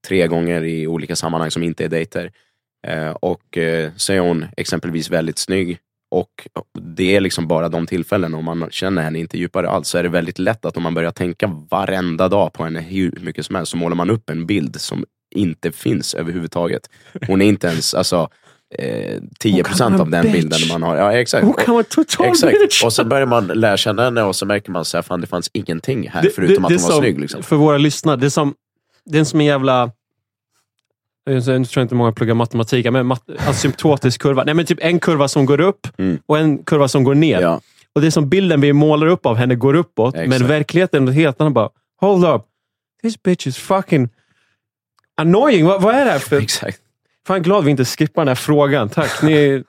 tre 0.08 0.28
gånger 0.28 0.64
i 0.64 0.88
olika 0.88 1.16
sammanhang 1.16 1.52
som 1.52 1.64
inte 1.64 1.86
är 1.86 1.90
dejter. 1.90 2.32
Eh, 2.88 3.10
Och 3.10 3.58
eh, 3.58 3.92
så 3.96 4.14
är 4.14 4.20
hon 4.20 4.46
exempelvis 4.58 5.10
väldigt 5.10 5.38
snygg. 5.38 5.78
Och 6.12 6.48
det 6.80 7.16
är 7.16 7.22
liksom 7.22 7.48
bara 7.48 7.70
de 7.70 7.88
tillfällen, 7.88 8.34
om 8.34 8.46
man 8.46 8.68
känner 8.72 9.02
henne 9.02 9.20
inte 9.20 9.38
djupare 9.38 9.70
alls, 9.70 9.88
så 9.88 9.98
är 9.98 10.04
det 10.04 10.10
väldigt 10.10 10.40
lätt 10.40 10.66
att 10.66 10.78
om 10.78 10.84
man 10.84 10.94
börjar 10.94 11.12
tänka 11.12 11.48
varenda 11.70 12.30
dag 12.30 12.54
på 12.54 12.64
henne 12.64 12.80
hur 12.80 13.20
mycket 13.22 13.46
som 13.46 13.56
helst, 13.56 13.72
så 13.72 13.78
målar 13.78 13.96
man 13.96 14.10
upp 14.10 14.30
en 14.30 14.46
bild 14.46 14.82
som 14.82 15.06
inte 15.36 15.72
finns 15.72 16.14
överhuvudtaget. 16.14 16.90
Hon 17.28 17.42
är 17.42 17.46
inte 17.46 17.68
ens, 17.68 17.94
alltså, 17.94 18.30
eh, 18.76 19.22
10% 19.40 19.80
vara 19.80 19.94
en 19.94 20.02
av 20.02 20.10
den 20.10 20.24
bitch. 20.24 20.34
bilden 20.34 20.60
man 20.70 20.84
har. 20.84 20.98
Ja, 20.98 21.14
exakt. 21.14 21.46
Hon 21.46 21.54
kan 21.54 21.74
vara 21.74 21.84
total 21.84 22.28
Exakt. 22.28 22.60
bitch. 22.60 22.84
Och 22.84 22.94
så 22.94 23.06
börjar 23.06 23.26
man 23.26 23.48
lära 23.48 23.78
känna 23.78 24.04
henne 24.04 24.24
och 24.24 24.36
så 24.36 24.46
märker 24.46 24.72
man 24.72 24.82
att 24.82 25.22
det 25.22 25.28
fanns 25.28 25.50
ingenting 25.54 26.10
här 26.10 26.30
förutom 26.36 26.66
att 26.66 26.72
är 26.72 26.76
hon 26.76 26.84
var 26.84 26.92
som, 26.92 27.02
snygg. 27.02 27.20
Liksom. 27.20 27.44
För 27.44 27.56
våra 27.56 27.78
lyssnare, 27.78 28.16
det 28.16 28.26
är 28.26 28.30
som, 28.30 28.54
det 29.06 29.20
är 29.20 29.24
som 29.24 29.40
en 29.40 29.46
jävla... 29.46 29.92
Jag 31.28 31.44
tror 31.70 31.82
inte 31.82 31.96
många 31.96 32.12
pluggar 32.12 32.34
matematik, 32.34 32.92
men 32.92 33.06
mat, 33.06 33.24
asymptotisk 33.38 34.22
kurva. 34.22 34.44
Nej, 34.44 34.54
men 34.54 34.66
typ 34.66 34.78
en 34.82 35.00
kurva 35.00 35.28
som 35.28 35.46
går 35.46 35.62
upp 35.62 35.88
Mm. 35.98 36.20
och 36.26 36.38
en 36.38 36.64
kurva 36.64 36.88
som 36.88 37.04
går 37.04 37.16
ner. 37.16 37.42
Ja, 37.42 37.62
Och 37.96 38.02
det 38.02 38.12
som 38.12 38.30
bilden 38.30 38.62
vi 38.62 38.74
målar 38.74 39.08
upp 39.08 39.26
av 39.26 39.36
henne 39.36 39.56
går 39.56 39.74
uppåt, 39.74 40.16
Exakt. 40.16 40.30
men 40.30 40.48
verkligheten 40.48 41.04
är 41.04 41.06
något 41.06 41.16
helt 41.16 41.42
annat. 41.42 41.54
Bara, 41.54 41.70
hold 42.02 42.26
up. 42.26 42.42
This 43.02 43.24
bitch 43.24 43.48
is 43.48 43.58
fucking 43.58 44.10
annoying. 45.18 45.66
Vad, 45.66 45.82
vad 45.82 45.96
är 45.96 46.06
det 46.06 46.12
här 46.12 46.20
för... 46.20 46.42
exakt. 46.42 46.80
Fan 47.28 47.42
glad 47.42 47.64
vi 47.66 47.72
inte 47.72 47.86
skippar 47.86 48.22
den 48.22 48.28
här 48.28 48.36
frågan. 48.36 48.90
Tack. 48.90 49.22
Ni, 49.22 49.64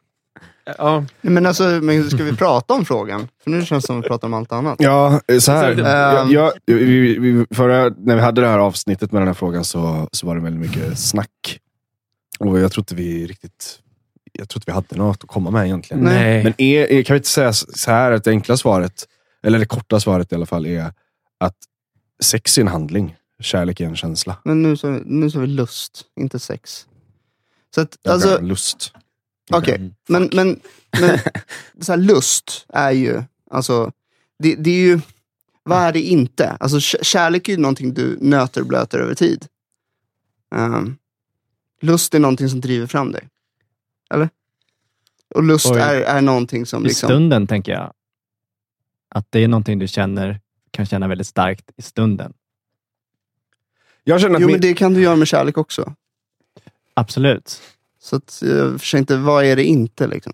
ja. 0.78 1.00
Nej, 1.00 1.33
Men 1.33 1.46
alltså, 1.46 1.62
men 1.64 2.11
ska 2.11 2.24
vi 2.24 2.37
prata 2.37 2.74
om 2.74 2.85
frågan? 2.85 3.28
För 3.44 3.50
nu 3.50 3.64
känns 3.64 3.85
det 3.85 3.87
som 3.87 3.98
att 3.98 4.04
vi 4.04 4.09
pratar 4.09 4.28
om 4.28 4.35
allt 4.35 4.52
annat. 4.52 4.76
Ja, 4.78 5.20
så 5.40 5.52
här. 5.52 5.78
Jag, 5.78 6.33
jag, 6.33 6.52
vi, 6.66 7.18
vi, 7.18 7.46
förra, 7.50 7.94
när 7.98 8.14
vi 8.14 8.20
hade 8.20 8.40
det 8.40 8.48
här 8.48 8.59
avsnittet 8.59 9.12
med 9.12 9.20
den 9.22 9.26
här 9.26 9.35
frågan 9.35 9.64
så, 9.64 10.09
så 10.12 10.26
var 10.26 10.37
det 10.37 10.42
väldigt 10.42 10.70
mycket 10.70 10.98
snack. 10.98 11.61
Och 12.38 12.61
jag 12.61 12.72
tror 12.72 12.83
inte 12.83 12.94
vi 12.94 13.26
riktigt 13.26 13.81
jag 14.33 14.48
tror 14.48 14.59
inte 14.59 14.70
vi 14.70 14.74
hade 14.74 14.96
något 14.96 15.24
att 15.24 15.31
komma 15.31 15.50
med 15.50 15.66
egentligen. 15.66 16.04
Nej. 16.04 16.44
Men 16.44 16.54
är, 16.59 16.92
är, 16.92 17.02
kan 17.02 17.14
vi 17.14 17.18
inte 17.18 17.28
säga 17.28 17.52
så 17.52 17.90
här 17.90 18.12
att 18.12 18.24
det 18.24 18.31
enkla 18.31 18.57
svaret, 18.57 19.09
eller 19.42 19.59
det 19.59 19.66
korta 19.66 20.00
svaret 20.00 20.33
i 20.33 20.35
alla 20.35 20.46
fall, 20.46 20.66
är 20.66 20.92
att 21.38 21.57
sex 22.22 22.59
är 22.59 22.62
en 22.62 22.68
handling. 22.68 23.16
Kärlek 23.40 23.81
är 23.81 23.87
en 23.87 23.96
känsla. 23.96 24.37
Men 24.44 24.62
nu 24.62 24.76
så, 24.76 24.88
nu 24.88 25.31
så 25.31 25.38
är 25.38 25.40
vi 25.40 25.46
lust, 25.46 26.02
inte 26.20 26.38
sex. 26.38 26.87
Så 27.74 27.81
att, 27.81 28.09
alltså, 28.09 28.40
lust. 28.40 28.92
Okej. 29.50 29.94
Men, 30.08 30.30
men, 30.32 30.61
men 31.00 31.18
så 31.80 31.92
här, 31.92 31.96
lust 31.96 32.66
är 32.68 32.90
ju, 32.90 33.22
alltså, 33.50 33.92
det, 34.38 34.54
det 34.54 34.70
är 34.70 34.80
ju, 34.80 35.00
vad 35.62 35.78
är 35.78 35.92
det 35.92 36.00
inte? 36.00 36.50
Alltså, 36.50 36.80
kärlek 36.80 37.48
är 37.48 37.52
ju 37.52 37.58
någonting 37.58 37.94
du 37.94 38.18
nöter 38.20 38.61
och 38.61 38.66
blöter 38.66 38.98
över 38.98 39.14
tid. 39.14 39.46
Ehm, 40.54 40.96
lust 41.80 42.14
är 42.14 42.18
någonting 42.18 42.48
som 42.48 42.61
driver 42.61 42.87
fram 42.87 43.12
dig. 43.12 43.28
Eller? 44.11 44.28
Och 45.34 45.42
lust 45.42 45.66
Oj. 45.66 45.78
är, 45.78 46.00
är 46.00 46.20
någonting 46.20 46.66
som 46.66 46.84
I 46.84 46.88
liksom... 46.88 47.06
stunden 47.06 47.46
tänker 47.46 47.72
jag 47.72 47.92
att 49.08 49.26
det 49.30 49.44
är 49.44 49.48
någonting 49.48 49.78
du 49.78 49.88
känner, 49.88 50.40
kan 50.70 50.87
känna 50.87 51.08
väldigt 51.08 51.26
starkt 51.26 51.70
i 51.76 51.82
stunden. 51.82 52.32
Jag 54.04 54.20
känner 54.20 54.34
att 54.34 54.40
Jo, 54.40 54.46
min, 54.46 54.54
men 54.54 54.61
det 54.61 54.74
kan 54.74 54.94
du 54.94 55.02
göra 55.02 55.16
med 55.16 55.28
kärlek 55.28 55.58
också. 55.58 55.94
Absolut. 56.94 57.62
Så 58.00 58.16
att, 58.16 58.42
jag 58.42 58.80
försöker 58.80 59.00
inte, 59.00 59.16
vad 59.16 59.44
är 59.44 59.56
det 59.56 59.64
inte 59.64 60.06
liksom? 60.06 60.32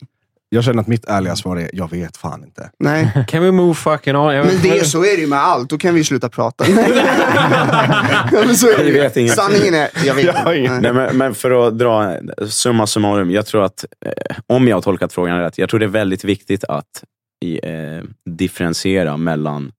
jag 0.54 0.64
känner 0.64 0.80
att 0.80 0.86
mitt 0.86 1.04
ärliga 1.04 1.36
svar 1.36 1.56
är, 1.56 1.70
jag 1.72 1.90
vet 1.90 2.16
fan 2.16 2.44
inte. 2.44 2.70
Nej. 2.78 3.24
Can 3.28 3.42
we 3.42 3.50
move 3.50 3.74
fucking 3.74 4.16
on? 4.16 4.34
Men 4.34 4.62
det, 4.62 4.84
så 4.84 5.04
är 5.04 5.16
det 5.16 5.20
ju 5.20 5.26
med 5.26 5.38
allt, 5.38 5.70
då 5.70 5.78
kan 5.78 5.94
vi 5.94 6.04
sluta 6.04 6.28
prata. 6.28 6.64
Men 8.32 8.56
så 8.56 8.68
är 8.68 8.84
det 8.84 8.92
vet 8.92 9.16
inget. 9.16 9.34
Sanningen 9.34 9.74
är, 9.74 9.88
jag 10.04 10.14
vet 10.14 10.24
Jag 10.44 10.56
inte. 10.58 10.80
Nej, 10.80 10.92
men, 10.92 11.16
men 11.16 11.34
för 11.34 11.66
att 11.66 11.78
dra 11.78 12.16
summa 12.48 12.86
summarum. 12.86 13.30
Jag 13.30 13.46
tror 13.46 13.64
att, 13.64 13.84
eh, 14.06 14.36
om 14.46 14.68
jag 14.68 14.76
har 14.76 14.82
tolkat 14.82 15.12
frågan 15.12 15.40
rätt, 15.40 15.58
jag 15.58 15.70
tror 15.70 15.80
det 15.80 15.86
är 15.86 15.88
väldigt 15.88 16.24
viktigt 16.24 16.64
att 16.64 17.04
i, 17.44 17.60
eh, 17.62 18.02
differentiera 18.30 19.16
mellan 19.16 19.72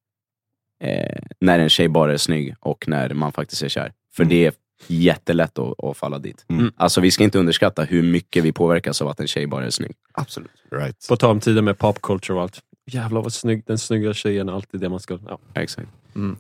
eh, 0.84 1.20
när 1.42 1.60
en 1.60 1.70
tjej 1.70 1.88
bara 1.88 2.14
är 2.14 2.18
snygg 2.18 2.56
och 2.60 2.88
när 2.88 3.14
man 3.14 3.32
faktiskt 3.32 3.64
är 3.64 3.70
kär. 3.70 3.92
För 4.16 4.24
Mm. 4.24 4.30
det 4.30 4.46
är 4.46 4.54
jättelätt 4.88 5.60
att, 5.60 5.84
att 5.84 5.98
falla 5.98 6.20
dit. 6.20 6.46
Mm. 6.50 6.72
Alltså 6.78 7.02
vi 7.02 7.12
ska 7.12 7.24
inte 7.24 7.40
underskatta 7.40 7.84
hur 7.84 8.04
mycket 8.04 8.44
vi 8.44 8.52
påverkas 8.52 9.02
av 9.02 9.08
att 9.08 9.20
en 9.20 9.28
tjej 9.28 9.48
bara 9.48 9.66
är 9.66 9.70
snygg. 9.70 9.96
Absolut. 10.12 10.52
Right. 10.72 11.06
På 11.10 11.18
tal 11.18 11.32
om 11.32 11.40
tiden 11.40 11.66
med 11.66 11.78
pop 11.78 12.02
culture 12.02 12.36
och 12.38 12.42
allt. 12.42 12.60
Jävlar 12.92 13.22
vad 13.22 13.34
snygg, 13.34 13.64
den 13.66 13.78
snygga 13.78 14.14
tjejen 14.14 14.50
alltid 14.50 14.80
det 14.80 14.90
man 14.90 15.00
ska... 15.00 15.20
Ja. 15.28 15.40
Exakt. 15.54 15.88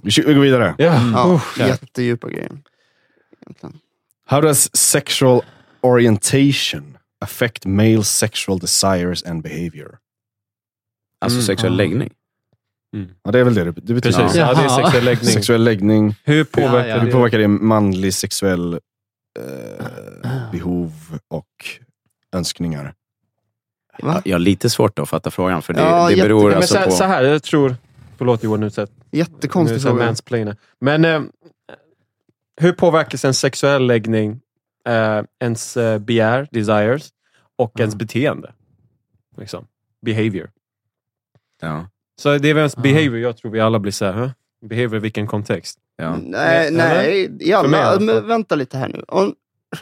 Vi 0.02 0.12
kö- 0.12 0.24
vi 0.28 0.34
går 0.34 0.42
vidare. 0.42 0.76
Ja. 0.78 1.12
Ja, 1.14 1.42
ja. 1.60 1.68
jättedjupa 1.68 2.30
grejer. 2.30 2.52
Egentligen. 3.42 3.80
How 4.26 4.42
does 4.42 4.76
sexual 4.78 5.42
orientation 5.82 6.98
affect 7.22 7.66
male 7.66 8.04
sexual 8.04 8.60
desires 8.60 9.24
and 9.24 9.44
behavior? 9.44 9.98
Alltså 11.20 11.36
Mm. 11.38 11.46
sexuell 11.46 11.80
Ja. 11.80 12.08
Läggning. 13.00 13.16
Ja, 13.24 13.32
det 13.32 13.40
är 13.40 13.44
väl 13.44 13.54
det 13.54 13.64
det 13.64 13.72
det 13.72 13.94
betyder. 13.94 14.02
Precis, 14.02 14.38
ja. 14.38 14.54
Det 14.54 14.64
är 14.64 14.70
sexuell 14.70 15.04
läggning. 15.06 15.32
Sexuell 15.32 15.64
läggning. 15.64 16.16
Hur 16.24 16.44
påverkar 16.44 16.78
Ja, 16.80 16.88
ja. 16.88 17.00
Hur 17.00 17.06
det? 17.06 17.12
påverkar 17.12 17.38
det 17.40 17.48
manlig 17.48 18.14
sexuell 18.14 18.74
eh, 19.40 20.52
behov 20.52 20.92
och 21.28 21.48
önskningar? 22.36 22.94
Va? 24.04 24.22
Jag 24.26 24.34
har 24.36 24.40
lite 24.40 24.70
svårt 24.70 25.00
att 25.00 25.10
fatta 25.10 25.32
frågan, 25.32 25.62
för 25.62 25.74
det, 25.74 25.80
Ja, 25.82 26.10
det 26.10 26.16
beror 26.16 26.42
jätte- 26.42 26.48
Men 26.50 26.58
alltså 26.58 26.76
så, 26.78 26.84
på... 26.84 26.92
så 26.92 27.04
här, 27.04 27.24
jag 27.24 27.44
tror... 27.44 27.76
Förlåt 28.18 28.44
Johan, 28.44 28.60
nu 28.60 28.70
säger 28.70 28.90
Jättekonstig 29.12 29.82
fråga. 29.82 30.16
Men 30.82 31.06
eh, 31.06 31.22
hur 32.62 32.72
påverkas 32.72 33.26
en 33.26 33.34
sexuell 33.34 33.88
läggning, 33.88 34.40
eh, 34.88 35.22
ens 35.40 35.78
eh, 35.78 36.00
begär, 36.00 36.48
desires 36.52 37.10
och 37.56 37.80
ens 37.80 37.94
Mm. 37.94 37.98
beteende? 37.98 38.54
Liksom. 39.38 39.68
Behavior. 40.06 40.50
Ja. 41.62 41.88
Så 42.22 42.38
det 42.38 42.50
är 42.50 42.66
Ah. 42.66 42.82
behavior 42.82 43.18
jag 43.18 43.38
tror 43.38 43.52
vi 43.52 43.60
alla 43.60 43.80
blir 43.80 43.92
såhär, 43.92 44.14
huh? 44.14 44.30
behavior 44.70 44.96
i 44.96 45.00
vilken 45.00 45.28
kontext? 45.28 45.80
Ja. 45.98 46.18
Nej, 46.22 46.68
Eller? 46.68 46.78
nej. 46.78 47.38
Ja, 47.40 47.64
men, 47.64 47.72
fall. 47.72 48.02
men 48.04 48.28
vänta 48.28 48.56
lite 48.56 48.78
här 48.78 48.88
nu. 48.90 49.04
Om, 49.08 49.34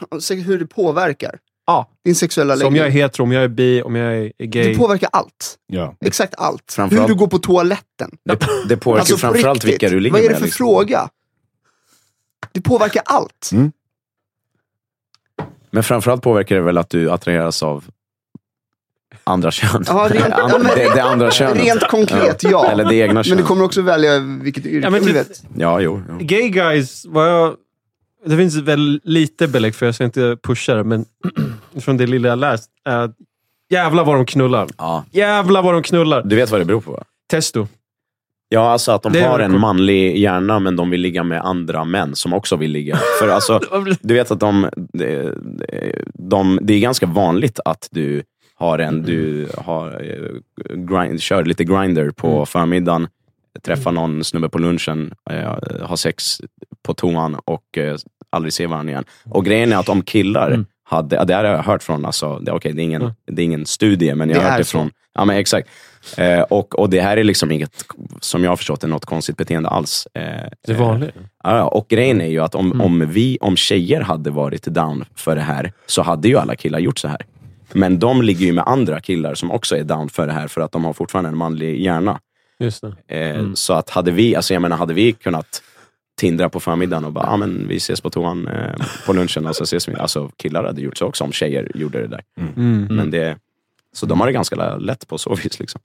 om, 0.08 0.20
se 0.20 0.34
hur 0.34 0.58
det 0.58 0.66
påverkar 0.66 1.38
Ja. 1.66 1.90
din 2.04 2.14
sexuella 2.14 2.56
Så 2.56 2.66
om 2.66 2.76
jag 2.76 2.82
är 2.82 2.88
läggning. 2.88 3.02
hetero, 3.02 3.22
om 3.22 3.32
jag 3.32 3.44
är 3.44 3.48
bi, 3.48 3.82
om 3.82 3.94
jag 3.96 4.14
är 4.16 4.32
gay. 4.38 4.68
Det 4.72 4.78
påverkar 4.78 5.08
allt. 5.12 5.54
Ja. 5.66 5.96
Exakt 6.00 6.34
allt. 6.38 6.72
Framförallt- 6.72 7.08
Hur 7.10 7.14
du 7.14 7.18
går 7.18 7.26
på 7.26 7.38
toaletten. 7.38 8.10
Det, 8.24 8.38
det 8.68 8.76
påverkar 8.76 9.00
Alltså, 9.00 9.12
ju 9.14 9.16
på 9.16 9.20
framförallt 9.20 9.64
riktigt. 9.64 9.82
vilka 9.82 9.94
du 9.94 10.00
ligger 10.00 10.12
Vad 10.12 10.20
är 10.20 10.28
det 10.28 10.30
med. 10.30 10.38
för 10.38 10.44
liksom. 10.46 10.66
fråga? 10.66 11.08
Det 12.52 12.60
påverkar 12.60 13.02
allt. 13.06 13.50
Mm. 13.52 13.72
Men 15.70 15.82
framförallt 15.82 16.22
påverkar 16.22 16.54
det 16.56 16.62
väl 16.62 16.78
att 16.78 16.90
du 16.90 17.10
attraheras 17.10 17.62
av 17.62 17.84
andra 19.24 19.50
kön. 19.50 19.84
Ja, 19.86 20.08
rent- 20.10 20.34
ja, 20.38 20.58
men- 20.58 20.66
det, 20.76 20.94
det 20.94 21.02
andra 21.02 21.30
könet. 21.30 21.64
Rent 21.64 21.88
konkret, 21.88 22.42
ja. 22.42 22.66
Eller 22.72 22.84
det 22.84 22.94
egna 22.94 23.14
Men 23.14 23.24
könet. 23.24 23.38
du 23.38 23.44
kommer 23.44 23.64
också 23.64 23.82
välja 23.82 24.18
vilket 24.18 24.66
yrke 24.66 24.86
Ja, 24.86 24.90
men 24.90 25.00
du 25.00 25.06
typ- 25.06 25.16
vet. 25.16 25.42
Ja, 25.56 25.80
jo. 25.80 26.02
jo. 26.08 26.16
Gay 26.20 26.48
guys, 26.48 27.06
vad 27.08 27.30
jag... 27.30 27.54
Det 28.26 28.36
finns 28.36 28.56
väl 28.56 29.00
lite 29.04 29.48
belägg 29.48 29.74
för, 29.74 29.86
jag 29.86 29.94
ska 29.94 30.04
inte 30.04 30.36
pusha 30.42 30.74
det, 30.74 30.84
men 30.84 31.04
från 31.80 31.96
det 31.96 32.06
lilla 32.06 32.28
jag 32.28 32.38
läst, 32.38 32.70
är 32.88 32.96
att 32.98 33.16
jävlar 33.70 34.04
vad 34.04 34.14
de 34.16 34.26
knullar. 34.26 34.68
Ja. 34.78 35.04
Jävlar 35.12 35.62
vad 35.62 35.74
de 35.74 35.82
knullar. 35.82 36.22
Du 36.22 36.36
vet 36.36 36.50
vad 36.50 36.60
det 36.60 36.64
beror 36.64 36.80
på 36.80 36.92
va? 36.92 37.02
Testo. 37.30 37.66
Ja, 38.48 38.70
alltså 38.72 38.92
att 38.92 39.02
de 39.02 39.12
Det 39.12 39.20
har 39.22 39.38
en 39.40 39.60
manlig 39.60 40.18
hjärna 40.18 40.58
men 40.58 40.76
de 40.76 40.90
vill 40.90 41.00
ligga 41.00 41.24
med 41.24 41.40
andra 41.40 41.84
män 41.84 42.16
som 42.16 42.32
också 42.32 42.56
vill 42.56 42.70
ligga. 42.70 42.98
För 43.20 43.28
alltså, 43.28 43.60
du 44.00 44.14
vet 44.14 44.30
att 44.30 44.40
de, 44.40 44.68
de, 44.92 45.32
de, 46.14 46.58
det 46.62 46.74
är 46.74 46.78
ganska 46.80 47.06
vanligt 47.06 47.60
att 47.64 47.88
du 47.90 48.22
har 48.58 48.78
en, 48.78 49.02
du 49.02 49.48
har, 49.58 49.86
eh, 49.90 50.76
grind, 50.76 51.20
kör 51.20 51.44
lite 51.44 51.64
grinder 51.64 52.10
på 52.10 52.28
Mm. 52.34 52.46
förmiddagen, 52.46 53.08
träffar 53.62 53.92
någon 53.92 54.24
snubbe 54.24 54.48
på 54.48 54.58
lunchen, 54.58 55.14
eh, 55.30 55.52
har 55.82 55.96
sex 55.96 56.40
på 56.82 56.94
toan 56.94 57.34
och 57.44 57.78
eh, 57.78 57.96
aldrig 58.30 58.52
ser 58.52 58.66
varandra 58.66 58.90
igen. 58.92 59.04
Och 59.30 59.44
grejen 59.44 59.72
är 59.72 59.76
att 59.76 59.88
om 59.88 60.02
killar 60.02 60.48
Mm. 60.50 60.66
hade, 60.84 61.24
det 61.24 61.34
här 61.34 61.44
har 61.44 61.50
jag 61.50 61.62
hört 61.62 61.82
från, 61.82 62.04
alltså, 62.04 62.38
det, 62.38 62.52
okay, 62.52 62.72
det, 62.72 62.82
är 62.82 62.84
ingen, 62.84 63.02
Mm. 63.02 63.14
det 63.26 63.42
är 63.42 63.44
ingen 63.44 63.66
studie, 63.66 64.14
men 64.14 64.30
jag 64.30 64.40
har 64.40 64.50
hört 64.50 64.58
det 64.58 64.64
så. 64.64 64.70
från 64.78 64.90
Ja, 65.16 65.24
men 65.24 65.36
exakt. 65.36 65.68
Eh, 66.16 66.40
och, 66.40 66.78
och 66.78 66.90
det 66.90 67.00
här 67.00 67.16
är 67.16 67.24
liksom 67.24 67.50
inget, 67.52 67.84
som 68.20 68.44
jag 68.44 68.50
har 68.50 68.56
förstått 68.56 68.80
det, 68.80 68.86
något 68.86 69.04
konstigt 69.04 69.36
beteende 69.36 69.68
alls. 69.68 70.08
Eh, 70.14 70.22
Det 70.66 70.72
är 70.72 70.76
vanligt. 70.76 71.14
Ja, 71.44 71.56
ja, 71.56 71.64
och 71.64 71.88
grejen 71.88 72.20
är 72.20 72.26
ju 72.28 72.40
att 72.40 72.54
om, 72.54 72.66
Mm. 72.72 72.80
om 72.80 73.06
vi, 73.10 73.38
om 73.40 73.56
tjejer 73.56 74.00
hade 74.00 74.30
varit 74.30 74.62
down 74.64 75.04
för 75.14 75.34
det 75.36 75.42
här, 75.42 75.72
så 75.86 76.02
hade 76.02 76.28
ju 76.28 76.36
alla 76.38 76.56
killar 76.56 76.78
gjort 76.78 76.98
så 76.98 77.08
här. 77.08 77.20
Men 77.74 77.98
de 77.98 78.22
ligger 78.22 78.46
ju 78.46 78.52
med 78.52 78.64
andra 78.66 79.00
killar 79.00 79.34
som 79.34 79.50
också 79.50 79.76
är 79.76 79.84
down 79.84 80.08
för 80.08 80.26
det 80.26 80.32
här, 80.32 80.48
för 80.48 80.60
att 80.60 80.72
de 80.72 80.84
har 80.84 80.92
fortfarande 80.92 81.28
en 81.28 81.36
manlig 81.36 81.80
hjärna. 81.80 82.20
Just 82.58 82.80
det. 82.80 82.94
Eh, 83.08 83.38
Mm. 83.38 83.56
Så 83.56 83.72
att 83.72 83.90
hade 83.90 84.10
vi, 84.10 84.36
alltså 84.36 84.52
jag 84.54 84.62
menar, 84.62 84.76
hade 84.76 84.94
vi 84.94 85.12
kunnat 85.12 85.62
tindra 86.16 86.48
på 86.48 86.60
förmiddagen 86.60 87.04
och 87.04 87.12
bara, 87.12 87.26
ah, 87.26 87.36
men 87.36 87.68
vi 87.68 87.76
ses 87.76 88.00
på 88.00 88.10
toan 88.10 88.48
eh, 88.48 88.74
på 89.06 89.12
lunchen 89.12 89.46
och 89.46 89.56
så 89.56 89.62
ses 89.64 89.88
vi. 89.88 89.94
Alltså 89.94 90.30
killar 90.36 90.64
hade 90.64 90.80
gjort 90.80 90.96
så 90.96 91.06
också 91.06 91.24
om 91.24 91.32
tjejer 91.32 91.72
gjorde 91.74 92.00
det 92.00 92.06
där. 92.06 92.22
Mm. 92.56 92.84
Men 92.96 93.10
det, 93.10 93.38
så 93.92 94.06
de 94.06 94.20
har 94.20 94.26
det 94.26 94.32
ganska 94.32 94.76
lätt 94.76 95.08
på 95.08 95.18
så 95.18 95.34
vis. 95.34 95.60
Liksom. 95.60 95.80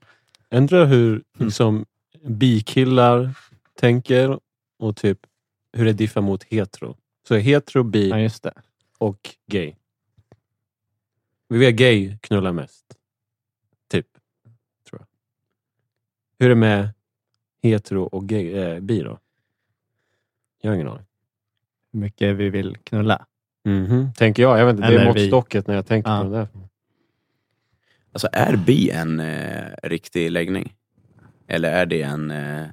Undrar 0.54 0.84
hur 0.86 1.22
liksom, 1.38 1.84
bikillar 2.26 3.30
tänker 3.80 4.38
och 4.78 4.96
typ 4.96 5.18
hur 5.76 5.84
det 5.84 5.92
diffar 5.92 6.20
mot 6.20 6.44
hetero. 6.44 6.96
Så 7.28 7.34
hetero, 7.36 7.82
bi 7.82 8.08
Ja, 8.08 8.18
just 8.18 8.42
det. 8.42 8.52
och 8.98 9.18
gay. 9.50 9.74
Vi 11.50 11.58
vet 11.58 11.74
gay 11.76 12.18
knullar 12.18 12.52
mest. 12.52 12.84
Typ. 13.88 14.06
Tror 14.88 15.00
jag. 15.00 15.06
Hur 16.38 16.46
är 16.46 16.48
det 16.48 16.54
med 16.60 16.88
hetero 17.62 18.02
och 18.02 18.28
gay, 18.28 18.52
eh, 18.52 18.80
bi 18.80 19.00
då? 19.00 19.18
Jag 20.62 20.70
har 20.70 20.74
ingen 20.74 20.88
aning. 20.88 21.06
Hur 21.92 22.00
mycket 22.00 22.36
vi 22.36 22.50
vill 22.50 22.76
knulla. 22.84 23.26
Mhm. 23.64 24.12
Tänker 24.12 24.42
jag. 24.42 24.58
Jag 24.58 24.66
vet 24.66 24.76
inte, 24.76 24.88
det 24.88 24.94
är 24.94 24.98
Eller 25.00 25.06
måttstocket 25.06 25.66
när 25.66 25.74
jag 25.74 25.86
tänker 25.86 26.10
Ja. 26.10 26.22
på 26.22 26.28
det 26.28 26.36
där. 26.36 26.48
Alltså 28.12 28.28
är 28.32 28.56
bi 28.56 28.90
en 28.90 29.20
eh, 29.20 29.66
riktig 29.82 30.30
läggning? 30.30 30.74
Eller 31.46 31.70
är 31.72 31.86
det 31.86 32.02
en, 32.02 32.30
eh, 32.30 32.66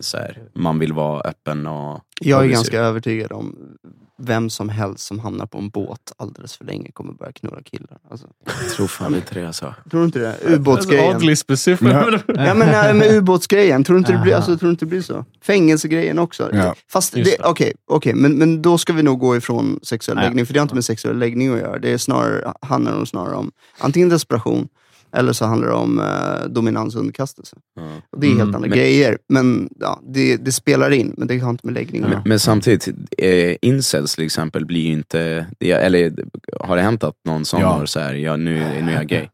så 0.00 0.16
här, 0.16 0.42
man 0.54 0.78
vill 0.78 0.92
vara 0.92 1.20
öppen 1.20 1.66
och... 1.66 2.00
Jag 2.20 2.44
är 2.44 2.48
ganska 2.48 2.78
övertygad 2.80 3.32
om 3.32 3.76
vem 4.18 4.50
som 4.50 4.68
helst 4.68 5.06
som 5.06 5.18
hamnar 5.18 5.46
på 5.46 5.58
en 5.58 5.68
båt 5.68 6.12
alldeles 6.16 6.56
för 6.56 6.64
länge 6.64 6.90
kommer 6.92 7.12
börja 7.12 7.32
knulla 7.32 7.62
killar. 7.62 7.98
Alltså, 8.10 8.26
Jag 8.44 8.70
tror 8.70 8.86
fan 8.86 9.14
inte 9.14 9.34
det 9.40 9.46
alltså. 9.46 9.74
tror 9.90 10.00
du 10.00 10.06
inte 10.06 10.18
det? 10.18 10.36
Ubåtsgrejen. 10.54 11.16
Oddly 11.16 11.36
specific. 11.36 11.88
Ja. 11.90 12.18
Ja 12.26 12.54
men 12.54 12.68
nej, 12.68 12.94
med 12.94 13.12
ubåtsgrejen, 13.12 13.84
tror 13.84 13.94
du 13.94 13.98
inte 13.98 14.12
det 14.12 14.18
blir, 14.18 14.34
alltså, 14.34 14.58
tror 14.58 14.66
du 14.66 14.70
inte 14.70 14.84
det 14.84 14.88
blir 14.88 15.02
så? 15.02 15.24
Fängelsegrejen 15.42 16.18
också. 16.18 16.50
Ja. 16.52 16.74
Fast 16.92 17.16
okej, 17.44 17.72
okej, 17.86 18.14
men, 18.14 18.32
men 18.38 18.62
då 18.62 18.78
ska 18.78 18.92
vi 18.92 19.02
nog 19.02 19.18
gå 19.18 19.36
ifrån 19.36 19.80
sexuell 19.82 20.18
läggning, 20.18 20.46
för 20.46 20.52
det 20.54 20.58
har 20.60 20.62
inte 20.62 20.74
med 20.74 20.84
sexuell 20.84 21.18
läggning 21.18 21.52
att 21.54 21.58
göra. 21.60 21.78
Det 21.78 21.92
är 21.92 21.98
snarare, 21.98 22.52
handlar 22.60 22.92
nog 22.96 23.08
snarare 23.08 23.34
om 23.36 23.50
antingen 23.78 24.08
desperation, 24.08 24.68
eller 25.16 25.32
så 25.32 25.44
handlar 25.44 25.68
det 25.68 25.74
om 25.74 25.98
eh, 26.00 26.48
dominans 26.48 26.94
och 26.94 27.00
underkastelse. 27.00 27.56
Ja. 27.76 27.82
Och 28.12 28.20
det 28.20 28.26
är 28.26 28.28
helt 28.28 28.40
Mm, 28.42 28.54
andra 28.54 28.68
men- 28.68 28.78
grejer, 28.78 29.18
men 29.28 29.68
ja, 29.80 30.00
det, 30.08 30.36
det 30.36 30.52
spelar 30.52 30.90
in, 30.90 31.14
men 31.18 31.28
det 31.28 31.38
har 31.38 31.50
inte 31.50 31.66
med 31.66 31.74
läggning 31.74 32.04
att 32.04 32.26
Men, 32.26 32.40
samtidigt, 32.40 32.88
eh, 33.18 33.56
incels 33.62 34.14
till 34.14 34.24
exempel 34.24 34.66
blir 34.66 34.80
ju 34.86 34.92
inte... 34.92 35.46
Det, 35.58 35.70
eller 35.72 36.12
har 36.60 36.76
det 36.76 36.82
hänt 36.82 37.04
att 37.04 37.14
någon 37.24 37.44
som 37.44 37.60
Ja. 37.60 37.66
har 37.68 37.86
så 37.86 38.00
här, 38.00 38.14
ja 38.14 38.36
nu, 38.36 38.54
nu 38.82 38.90
är 38.90 38.94
jag 38.96 39.06
gay? 39.06 39.28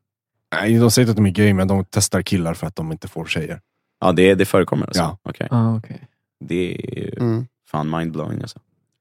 Nej, 0.54 0.78
de 0.78 0.90
säger 0.90 1.04
inte 1.08 1.10
att 1.10 1.16
de 1.16 1.26
är 1.26 1.30
gay, 1.30 1.54
men 1.54 1.68
de 1.68 1.84
testar 1.90 2.22
killar 2.22 2.54
för 2.54 2.66
att 2.66 2.76
de 2.76 2.92
inte 2.92 3.08
får 3.08 3.24
tjejer. 3.24 3.60
Ja, 4.00 4.12
det, 4.12 4.34
det 4.34 4.44
förekommer 4.44 4.86
alltså? 4.86 5.02
Ja. 5.02 5.18
Okej. 5.22 5.48
Ah, 5.50 5.76
okay. 5.76 5.96
Det 6.44 6.74
är 6.74 6.98
ju 7.02 7.12
Mm. 7.20 7.46
fan 7.70 7.90
mindblowing 7.90 8.42
alltså. 8.42 8.58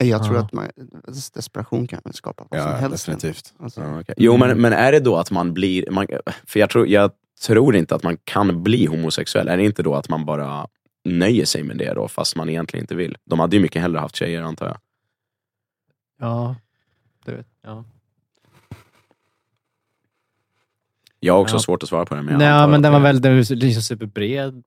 Jag 0.07 0.23
tror 0.23 0.35
Ja. 0.35 0.41
att 0.43 0.53
man, 0.53 0.67
desperation 1.33 1.87
kan 1.87 2.01
skapa 2.13 2.45
vad 2.49 2.61
som 2.61 2.71
Ja, 2.71 2.75
helst. 2.77 3.05
definitivt. 3.05 3.53
Alltså, 3.59 3.81
Ja, 3.81 3.99
okej. 3.99 4.15
Jo, 4.17 4.37
men, 4.37 4.61
men 4.61 4.73
är 4.73 4.91
det 4.91 4.99
då 4.99 5.15
att 5.17 5.31
man 5.31 5.53
blir... 5.53 5.91
Man, 5.91 6.07
för 6.45 6.59
jag 6.59 6.69
tror, 6.69 6.87
jag 6.87 7.11
tror 7.45 7.75
inte 7.75 7.95
att 7.95 8.03
man 8.03 8.17
kan 8.23 8.63
bli 8.63 8.85
homosexuell. 8.85 9.47
Är 9.47 9.57
det 9.57 9.63
inte 9.65 9.83
då 9.83 9.95
att 9.95 10.09
man 10.09 10.25
bara 10.25 10.67
nöjer 11.05 11.45
sig 11.45 11.63
med 11.63 11.77
det 11.77 11.93
då, 11.93 12.07
fast 12.07 12.35
man 12.35 12.49
egentligen 12.49 12.83
inte 12.83 12.95
vill? 12.95 13.17
De 13.25 13.39
hade 13.39 13.55
ju 13.55 13.61
mycket 13.61 13.81
hellre 13.81 13.99
haft 13.99 14.15
tjejer 14.15 14.41
antar 14.41 14.65
jag. 14.67 14.77
Ja, 16.19 16.55
det 17.25 17.31
vet 17.31 17.47
ja. 17.61 17.83
Jag 21.19 21.33
har 21.33 21.39
också 21.41 21.55
Ja. 21.55 21.59
svårt 21.59 21.83
att 21.83 21.89
svara 21.89 22.05
på 22.05 22.15
det. 22.15 22.21
Men 22.21 22.33
jag 22.33 22.39
Nej, 22.39 22.67
men 22.67 22.81
den 22.81 22.91
var 22.93 22.99
väl 22.99 23.21
den 23.21 23.31
är 23.37 23.55
liksom 23.55 23.81
superbred. 23.83 24.63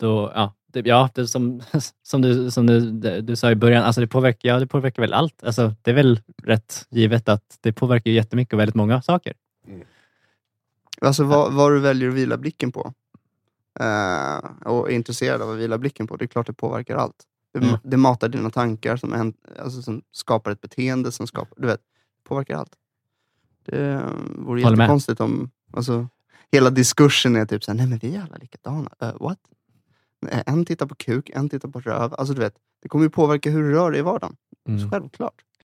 Då, 0.00 0.32
ja, 0.34 0.52
det, 0.72 0.86
ja 0.86 1.10
det 1.14 1.26
som, 1.26 1.62
som, 2.02 2.22
du, 2.22 2.50
som 2.50 2.66
du, 2.66 2.90
du 3.20 3.36
sa 3.36 3.50
i 3.50 3.54
början, 3.54 3.84
alltså 3.84 4.00
det, 4.00 4.06
påverkar, 4.06 4.48
ja, 4.48 4.58
det 4.58 4.66
påverkar 4.66 5.02
väl 5.02 5.12
allt. 5.12 5.44
Alltså, 5.44 5.74
det 5.82 5.90
är 5.90 5.94
väl 5.94 6.20
rätt 6.42 6.86
givet 6.90 7.28
att 7.28 7.58
det 7.60 7.72
påverkar 7.72 8.10
jättemycket 8.10 8.52
och 8.54 8.60
väldigt 8.60 8.74
många 8.74 9.02
saker. 9.02 9.32
Alltså 11.00 11.24
vad, 11.24 11.52
vad 11.52 11.72
du 11.72 11.80
väljer 11.80 12.08
att 12.08 12.14
vila 12.14 12.36
blicken 12.36 12.72
på. 12.72 12.92
Eh, 13.80 14.38
och 14.64 14.90
är 14.90 14.94
intresserad 14.94 15.42
av 15.42 15.50
att 15.50 15.56
vila 15.56 15.78
blicken 15.78 16.06
på, 16.06 16.16
det 16.16 16.24
är 16.24 16.26
klart 16.26 16.46
det 16.46 16.52
påverkar 16.52 16.96
allt. 16.96 17.24
Det, 17.52 17.58
Mm. 17.58 17.78
det 17.84 17.96
matar 17.96 18.28
dina 18.28 18.50
tankar 18.50 18.96
som, 18.96 19.12
en, 19.12 19.34
alltså, 19.58 19.82
som 19.82 20.02
skapar 20.12 20.50
ett 20.50 20.60
beteende, 20.60 21.12
som 21.12 21.26
skapar, 21.26 21.60
du 21.60 21.66
vet, 21.66 21.80
påverkar 22.28 22.56
allt. 22.56 22.72
Det 23.64 24.02
vore 24.28 24.62
med. 24.62 24.70
jättekonstigt 24.70 25.20
om, 25.20 25.50
alltså, 25.72 26.08
hela 26.52 26.70
diskursen 26.70 27.36
är 27.36 27.46
typ 27.46 27.64
såhär, 27.64 27.76
nej 27.78 27.86
men 27.86 27.98
vi 27.98 28.16
är 28.16 28.22
alla 28.22 28.36
likadana. 28.36 28.90
Uh, 29.02 29.12
what? 29.20 29.38
En 30.26 30.64
tittar 30.64 30.86
på 30.86 30.94
kuk, 30.94 31.30
en 31.30 31.48
tittar 31.48 31.68
på 31.68 31.80
röv. 31.80 32.14
Alltså 32.14 32.34
du 32.34 32.40
vet, 32.40 32.54
det 32.82 32.88
kommer 32.88 33.04
ju 33.04 33.10
påverka 33.10 33.50
hur 33.50 33.62
du 33.62 33.72
rör 33.72 33.90
dig 33.90 34.00
i 34.00 34.02
vardagen. 34.02 34.36
Mm. 34.68 34.90
Självklart. 34.90 35.46